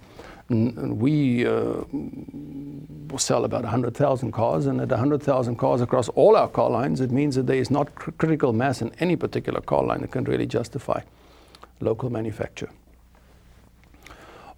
And 0.49 1.01
we 1.01 1.45
uh, 1.47 1.83
sell 3.19 3.45
about 3.45 3.63
100,000 3.63 4.33
cars, 4.33 4.67
and 4.67 4.81
at 4.81 4.89
100,000 4.89 5.57
cars 5.57 5.81
across 5.81 6.09
all 6.11 6.37
our 6.37 6.49
car 6.49 6.71
lines, 6.71 7.01
it 7.01 7.11
means 7.11 7.35
that 7.35 7.47
there 7.47 7.57
is 7.57 7.71
not 7.71 7.95
cr- 7.95 8.13
critical 8.13 8.53
mass 8.53 8.81
in 8.81 8.93
any 9.01 9.17
particular 9.17 9.61
car 9.61 9.83
line 9.83 10.03
that 10.03 10.13
can 10.13 10.25
really 10.25 10.47
justify 10.47 11.01
local 11.81 12.11
manufacture. 12.11 12.71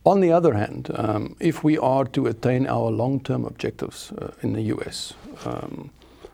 On 0.04 0.20
the 0.20 0.32
other 0.32 0.54
hand, 0.54 0.90
um, 0.94 1.36
if 1.38 1.62
we 1.64 1.76
are 1.76 2.04
to 2.06 2.26
attain 2.26 2.66
our 2.66 2.90
long 2.90 3.20
term 3.20 3.44
objectives 3.44 4.12
uh, 4.12 4.32
in 4.42 4.52
the 4.52 4.62
US, 4.74 5.12
um, 5.44 5.90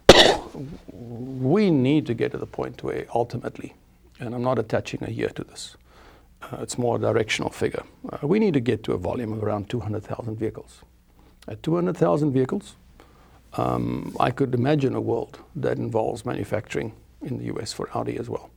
we 0.92 1.70
need 1.70 2.06
to 2.06 2.14
get 2.14 2.32
to 2.32 2.38
the 2.38 2.46
point 2.46 2.82
where 2.82 3.06
ultimately, 3.14 3.74
and 4.20 4.34
I'm 4.34 4.42
not 4.42 4.58
attaching 4.58 5.02
a 5.02 5.10
year 5.10 5.30
to 5.30 5.44
this, 5.44 5.76
it's 6.52 6.78
more 6.78 6.96
a 6.96 6.98
directional 6.98 7.50
figure. 7.50 7.82
Uh, 8.10 8.26
we 8.26 8.38
need 8.38 8.54
to 8.54 8.60
get 8.60 8.82
to 8.84 8.92
a 8.92 8.98
volume 8.98 9.32
of 9.32 9.42
around 9.42 9.68
200,000 9.68 10.38
vehicles. 10.38 10.82
At 11.48 11.62
200,000 11.62 12.32
vehicles, 12.32 12.76
um, 13.54 14.14
I 14.18 14.30
could 14.30 14.54
imagine 14.54 14.94
a 14.94 15.00
world 15.00 15.38
that 15.56 15.78
involves 15.78 16.24
manufacturing 16.24 16.92
in 17.22 17.38
the 17.38 17.44
US 17.54 17.72
for 17.72 17.88
Audi 17.94 18.16
as 18.18 18.28
well. 18.28 18.50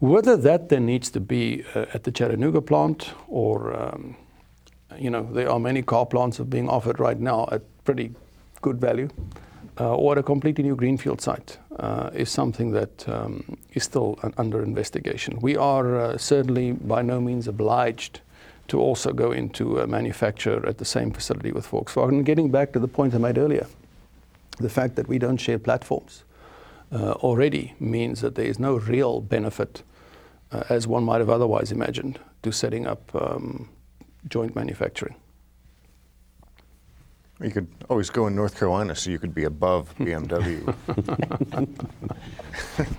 Whether 0.00 0.36
that 0.36 0.68
then 0.68 0.86
needs 0.86 1.10
to 1.10 1.20
be 1.20 1.64
uh, 1.74 1.86
at 1.92 2.04
the 2.04 2.12
Chattanooga 2.12 2.60
plant 2.60 3.10
or, 3.26 3.74
um, 3.74 4.16
you 4.96 5.10
know, 5.10 5.28
there 5.32 5.50
are 5.50 5.58
many 5.58 5.82
car 5.82 6.06
plants 6.06 6.38
are 6.40 6.44
being 6.44 6.68
offered 6.68 7.00
right 7.00 7.18
now 7.18 7.48
at 7.50 7.62
pretty 7.84 8.14
good 8.60 8.80
value 8.80 9.08
uh, 9.08 9.47
or 9.86 10.18
a 10.18 10.22
completely 10.22 10.64
new 10.64 10.74
greenfield 10.74 11.20
site 11.20 11.58
uh, 11.78 12.10
is 12.12 12.30
something 12.30 12.72
that 12.72 13.08
um, 13.08 13.56
is 13.74 13.84
still 13.84 14.18
under 14.36 14.62
investigation. 14.62 15.38
We 15.40 15.56
are 15.56 16.00
uh, 16.00 16.18
certainly 16.18 16.72
by 16.72 17.02
no 17.02 17.20
means 17.20 17.46
obliged 17.46 18.20
to 18.68 18.80
also 18.80 19.12
go 19.12 19.32
into 19.32 19.78
a 19.78 19.86
manufacture 19.86 20.66
at 20.66 20.78
the 20.78 20.84
same 20.84 21.10
facility 21.10 21.52
with 21.52 21.66
Volkswagen. 21.70 22.24
Getting 22.24 22.50
back 22.50 22.72
to 22.72 22.78
the 22.78 22.88
point 22.88 23.14
I 23.14 23.18
made 23.18 23.38
earlier, 23.38 23.66
the 24.58 24.68
fact 24.68 24.96
that 24.96 25.08
we 25.08 25.18
don't 25.18 25.38
share 25.38 25.58
platforms 25.58 26.24
uh, 26.92 27.12
already 27.12 27.74
means 27.80 28.20
that 28.20 28.34
there 28.34 28.44
is 28.46 28.58
no 28.58 28.76
real 28.76 29.20
benefit, 29.20 29.82
uh, 30.52 30.64
as 30.68 30.86
one 30.86 31.04
might 31.04 31.18
have 31.18 31.30
otherwise 31.30 31.72
imagined, 31.72 32.18
to 32.42 32.52
setting 32.52 32.86
up 32.86 33.14
um, 33.14 33.68
joint 34.28 34.54
manufacturing. 34.54 35.14
You 37.40 37.50
could 37.52 37.68
always 37.88 38.10
go 38.10 38.26
in 38.26 38.34
North 38.34 38.58
Carolina 38.58 38.96
so 38.96 39.10
you 39.10 39.18
could 39.20 39.34
be 39.34 39.44
above 39.44 39.94
BMW. 40.00 40.74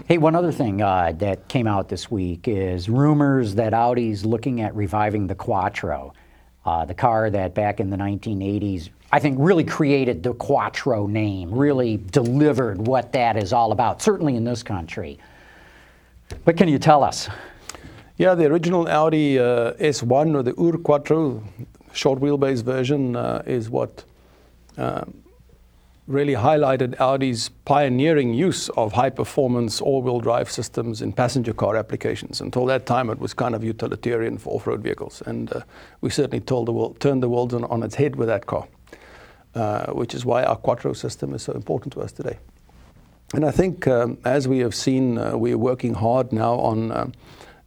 hey, 0.08 0.18
one 0.18 0.34
other 0.34 0.52
thing 0.52 0.82
uh, 0.82 1.12
that 1.18 1.50
came 1.50 1.68
out 1.68 1.90
this 1.90 2.10
week 2.10 2.48
is 2.48 2.88
rumors 2.88 3.56
that 3.56 3.74
Audi's 3.74 4.24
looking 4.24 4.62
at 4.62 4.74
reviving 4.74 5.28
the 5.28 5.36
Quattro, 5.36 6.14
uh, 6.66 6.86
the 6.86 6.94
car 6.94 7.30
that 7.30 7.54
back 7.54 7.82
in 7.82 7.90
the 7.90 7.98
1980s, 7.98 8.90
I 9.12 9.20
think 9.20 9.38
really 9.40 9.66
created 9.66 10.24
the 10.24 10.34
Quattro 10.34 11.06
name, 11.06 11.52
really 11.52 11.98
delivered 11.98 12.88
what 12.88 13.12
that 13.12 13.36
is 13.36 13.52
all 13.52 13.74
about, 13.74 14.02
certainly 14.02 14.38
in 14.38 14.46
this 14.46 14.64
country. 14.64 15.20
What 16.46 16.56
can 16.56 16.70
you 16.70 16.80
tell 16.80 17.04
us? 17.04 17.28
Yeah, 18.16 18.36
the 18.36 18.46
original 18.46 18.88
Audi 18.88 19.38
uh, 19.38 19.74
S1 19.74 20.36
or 20.36 20.44
the 20.44 20.54
Ur 20.62 20.78
Quattro 20.78 21.44
short 21.92 22.20
wheelbase 22.20 22.64
version 22.64 23.16
uh, 23.16 23.42
is 23.46 23.70
what 23.70 24.06
um, 24.78 25.24
really 26.10 26.34
highlighted 26.34 27.00
Audi's 27.00 27.50
pioneering 27.66 28.34
use 28.34 28.68
of 28.70 28.94
high 28.94 29.12
performance 29.12 29.80
all 29.80 30.02
wheel 30.02 30.20
drive 30.20 30.50
systems 30.50 31.04
in 31.04 31.14
passenger 31.14 31.54
car 31.54 31.78
applications. 31.78 32.42
Until 32.42 32.66
that 32.66 32.88
time, 32.88 33.12
it 33.12 33.20
was 33.20 33.36
kind 33.36 33.54
of 33.54 33.64
utilitarian 33.64 34.40
for 34.40 34.56
off 34.56 34.66
road 34.66 34.82
vehicles. 34.82 35.22
And 35.28 35.54
uh, 35.54 35.62
we 36.02 36.10
certainly 36.10 36.40
the 36.40 36.72
world, 36.72 37.00
turned 37.00 37.22
the 37.22 37.30
world 37.30 37.54
on, 37.54 37.64
on, 37.66 37.84
its 37.84 37.94
head 37.94 38.16
with 38.16 38.28
that 38.28 38.48
car, 38.48 38.68
uh, 39.54 39.92
which 39.94 40.16
is 40.16 40.26
why 40.26 40.44
our 40.44 40.56
Quattro 40.56 40.94
system 40.94 41.36
is 41.36 41.44
so 41.44 41.54
important 41.54 41.94
to 41.94 42.02
us 42.02 42.12
today. 42.12 42.40
And 43.36 43.46
I 43.46 43.52
think, 43.52 43.86
um, 43.86 44.18
as 44.26 44.48
we 44.48 44.58
have 44.60 44.74
seen, 44.74 45.20
uh, 45.20 45.38
we 45.38 45.52
are 45.54 45.60
working 45.60 45.94
hard 45.94 46.34
now 46.34 46.56
on 46.56 46.92
um, 46.92 47.14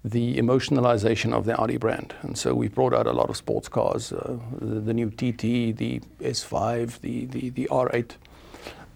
the 0.05 0.37
emotionalization 0.37 1.33
of 1.33 1.45
the 1.45 1.57
Audi 1.61 1.77
brand. 1.77 2.15
And 2.23 2.37
so 2.37 2.55
we've 2.55 2.75
brought 2.75 2.93
out 2.93 3.07
a 3.07 3.12
lot 3.12 3.31
of 3.31 3.37
sports 3.37 3.69
cars, 3.69 4.12
uh, 4.12 4.37
the, 4.59 4.81
the, 4.81 4.95
new 4.95 5.11
TT, 5.11 5.77
the 5.77 6.01
S5, 6.21 7.01
the, 7.01 7.27
the, 7.27 7.51
the 7.51 7.69
R8. 7.71 8.12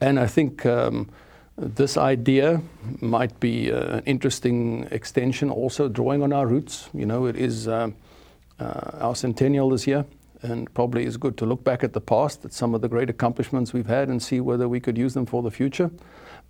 And 0.00 0.18
I 0.18 0.26
think 0.26 0.66
um, 0.66 1.08
this 1.56 1.96
idea 1.96 2.60
might 3.00 3.38
be 3.38 3.70
uh, 3.70 3.98
an 3.98 4.02
interesting 4.04 4.88
extension, 4.90 5.48
also 5.48 5.88
drawing 5.88 6.22
on 6.22 6.32
our 6.32 6.46
roots. 6.46 6.90
You 6.92 7.06
know, 7.06 7.26
it 7.26 7.36
is 7.36 7.68
uh, 7.68 7.90
uh 8.58 8.90
our 9.00 9.14
centennial 9.14 9.70
this 9.70 9.86
year, 9.86 10.04
and 10.42 10.72
probably 10.74 11.04
is 11.04 11.16
good 11.16 11.36
to 11.38 11.46
look 11.46 11.62
back 11.62 11.84
at 11.84 11.92
the 11.92 12.00
past, 12.00 12.44
at 12.44 12.52
some 12.52 12.74
of 12.74 12.80
the 12.80 12.88
great 12.88 13.08
accomplishments 13.08 13.72
we've 13.72 13.86
had, 13.86 14.08
and 14.08 14.22
see 14.22 14.40
whether 14.40 14.68
we 14.68 14.80
could 14.80 14.98
use 14.98 15.14
them 15.14 15.24
for 15.24 15.42
the 15.42 15.50
future. 15.50 15.90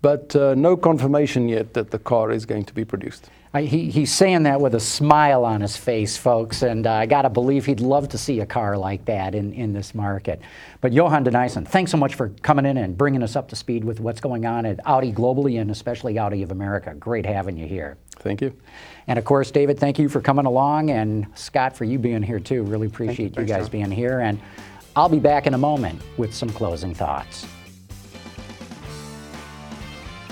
But 0.01 0.35
uh, 0.35 0.53
no 0.55 0.77
confirmation 0.77 1.49
yet 1.49 1.73
that 1.73 1.91
the 1.91 1.99
car 1.99 2.31
is 2.31 2.45
going 2.45 2.65
to 2.65 2.73
be 2.73 2.85
produced. 2.85 3.29
I, 3.53 3.63
he, 3.63 3.89
he's 3.89 4.13
saying 4.13 4.43
that 4.43 4.59
with 4.59 4.75
a 4.75 4.79
smile 4.79 5.45
on 5.45 5.61
his 5.61 5.75
face, 5.75 6.17
folks, 6.17 6.61
and 6.61 6.85
uh, 6.85 6.93
I 6.93 7.05
got 7.05 7.23
to 7.23 7.29
believe 7.29 7.65
he'd 7.65 7.79
love 7.79 8.09
to 8.09 8.17
see 8.17 8.41
a 8.41 8.45
car 8.45 8.77
like 8.77 9.05
that 9.05 9.33
in, 9.33 9.53
in 9.53 9.73
this 9.73 9.95
market. 9.95 10.41
But 10.81 10.93
Johan 10.93 11.23
de 11.23 11.31
Nysschen, 11.31 11.67
thanks 11.67 11.89
so 11.89 11.97
much 11.97 12.15
for 12.15 12.29
coming 12.43 12.65
in 12.65 12.77
and 12.77 12.97
bringing 12.97 13.23
us 13.23 13.35
up 13.35 13.47
to 13.49 13.55
speed 13.55 13.83
with 13.83 13.99
what's 13.99 14.19
going 14.19 14.45
on 14.45 14.65
at 14.65 14.79
Audi 14.85 15.11
globally 15.11 15.59
and 15.59 15.71
especially 15.71 16.19
Audi 16.19 16.43
of 16.43 16.51
America. 16.51 16.93
Great 16.93 17.25
having 17.25 17.57
you 17.57 17.65
here. 17.65 17.97
Thank 18.17 18.41
you. 18.41 18.53
And 19.07 19.17
of 19.17 19.25
course, 19.25 19.49
David, 19.49 19.79
thank 19.79 19.97
you 19.97 20.09
for 20.09 20.21
coming 20.21 20.45
along, 20.45 20.91
and 20.91 21.25
Scott 21.33 21.75
for 21.75 21.85
you 21.85 21.97
being 21.97 22.21
here 22.21 22.39
too. 22.39 22.63
Really 22.63 22.87
appreciate 22.87 23.35
you, 23.37 23.43
you 23.43 23.47
guys 23.47 23.69
being 23.69 23.89
here. 23.89 24.19
And 24.19 24.39
I'll 24.95 25.09
be 25.09 25.19
back 25.19 25.47
in 25.47 25.53
a 25.53 25.57
moment 25.57 26.01
with 26.17 26.33
some 26.33 26.49
closing 26.49 26.93
thoughts. 26.93 27.47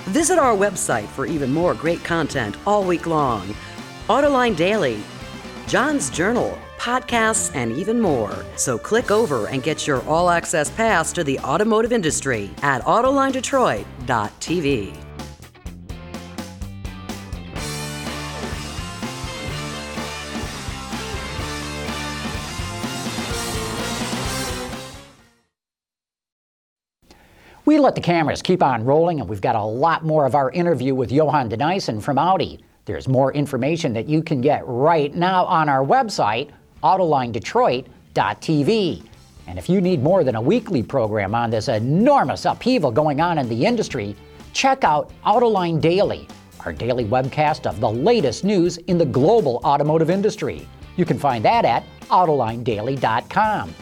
Visit 0.10 0.38
our 0.38 0.56
website 0.56 1.08
for 1.08 1.26
even 1.26 1.52
more 1.52 1.74
great 1.74 2.04
content 2.04 2.56
all 2.68 2.84
week 2.84 3.08
long. 3.08 3.56
Autoline 4.08 4.56
Daily, 4.56 5.02
John's 5.66 6.12
Journal, 6.12 6.56
podcasts, 6.78 7.50
and 7.56 7.72
even 7.72 8.00
more. 8.00 8.46
So 8.56 8.78
click 8.78 9.10
over 9.10 9.48
and 9.48 9.64
get 9.64 9.88
your 9.88 10.08
all 10.08 10.30
access 10.30 10.70
pass 10.70 11.12
to 11.14 11.24
the 11.24 11.40
automotive 11.40 11.92
industry 11.92 12.52
at 12.62 12.84
AutolineDetroit.tv. 12.84 15.05
We 27.76 27.82
let 27.82 27.94
the 27.94 28.00
cameras 28.00 28.42
keep 28.42 28.64
on 28.64 28.86
rolling, 28.86 29.20
and 29.20 29.28
we've 29.28 29.42
got 29.42 29.58
a 29.58 29.62
lot 29.62 30.06
more 30.06 30.26
of 30.26 30.34
our 30.34 30.50
interview 30.52 30.96
with 30.96 31.12
Johan 31.12 31.50
de 31.50 31.58
Nysschen 31.58 32.02
from 32.02 32.18
Audi. 32.18 32.64
There's 32.86 33.10
more 33.10 33.34
information 33.34 33.92
that 33.92 34.08
you 34.08 34.24
can 34.24 34.40
get 34.40 34.64
right 34.66 35.14
now 35.14 35.44
on 35.44 35.68
our 35.68 35.84
website, 35.84 36.52
AutolineDetroit.tv. 36.84 39.06
And 39.48 39.60
if 39.60 39.68
you 39.68 39.82
need 39.82 40.02
more 40.02 40.24
than 40.24 40.36
a 40.36 40.42
weekly 40.42 40.84
program 40.84 41.36
on 41.36 41.50
this 41.50 41.68
enormous 41.68 42.46
upheaval 42.46 42.92
going 42.92 43.20
on 43.20 43.40
in 43.40 43.50
the 43.50 43.66
industry, 43.66 44.16
check 44.54 44.86
out 44.86 45.12
Autoline 45.26 45.82
Daily, 45.82 46.30
our 46.66 46.72
daily 46.72 47.04
webcast 47.04 47.66
of 47.66 47.82
the 47.82 47.92
latest 47.92 48.46
news 48.46 48.78
in 48.78 48.98
the 48.98 49.06
global 49.06 49.60
automotive 49.66 50.10
industry. 50.10 50.66
You 50.96 51.04
can 51.04 51.20
find 51.20 51.44
that 51.44 51.66
at 51.66 51.84
AutolineDaily.com. 52.04 53.76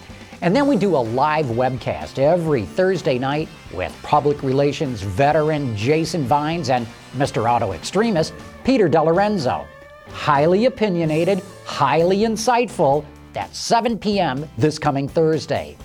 And 0.44 0.54
then 0.54 0.68
we 0.68 0.76
do 0.76 0.98
a 0.98 1.00
live 1.00 1.46
webcast 1.46 2.20
every 2.20 2.66
Thursday 2.66 3.18
night 3.18 3.48
with 3.74 3.98
public 4.04 4.44
relations 4.44 5.02
veteran 5.02 5.74
Jason 5.74 6.26
Vines 6.26 6.70
and 6.70 6.86
Mr. 7.16 7.50
Auto 7.50 7.72
Extremist 7.72 8.34
Peter 8.66 8.90
DeLorenzo. 8.90 9.66
Highly 10.10 10.66
opinionated, 10.66 11.42
highly 11.64 12.20
insightful. 12.20 13.06
That's 13.32 13.58
7 13.58 13.98
p.m. 13.98 14.50
this 14.58 14.78
coming 14.78 15.08
Thursday. 15.08 15.78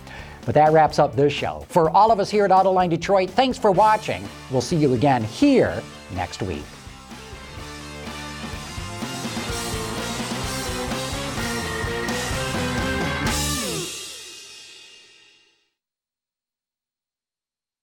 But 0.45 0.57
that 0.57 0.73
wraps 0.73 0.99
up 0.99 1.15
this 1.15 1.33
show. 1.33 1.65
For 1.69 1.89
all 1.91 2.11
of 2.11 2.19
us 2.19 2.29
here 2.29 2.45
at 2.45 2.51
Autoline 2.51 2.91
Detroit, 2.91 3.31
thanks 3.31 3.59
for 3.59 3.71
watching. 3.71 4.29
We'll 4.51 4.61
see 4.61 4.77
you 4.77 4.95
again 4.95 5.23
here 5.23 5.81
next 6.17 6.43
week. 6.43 6.65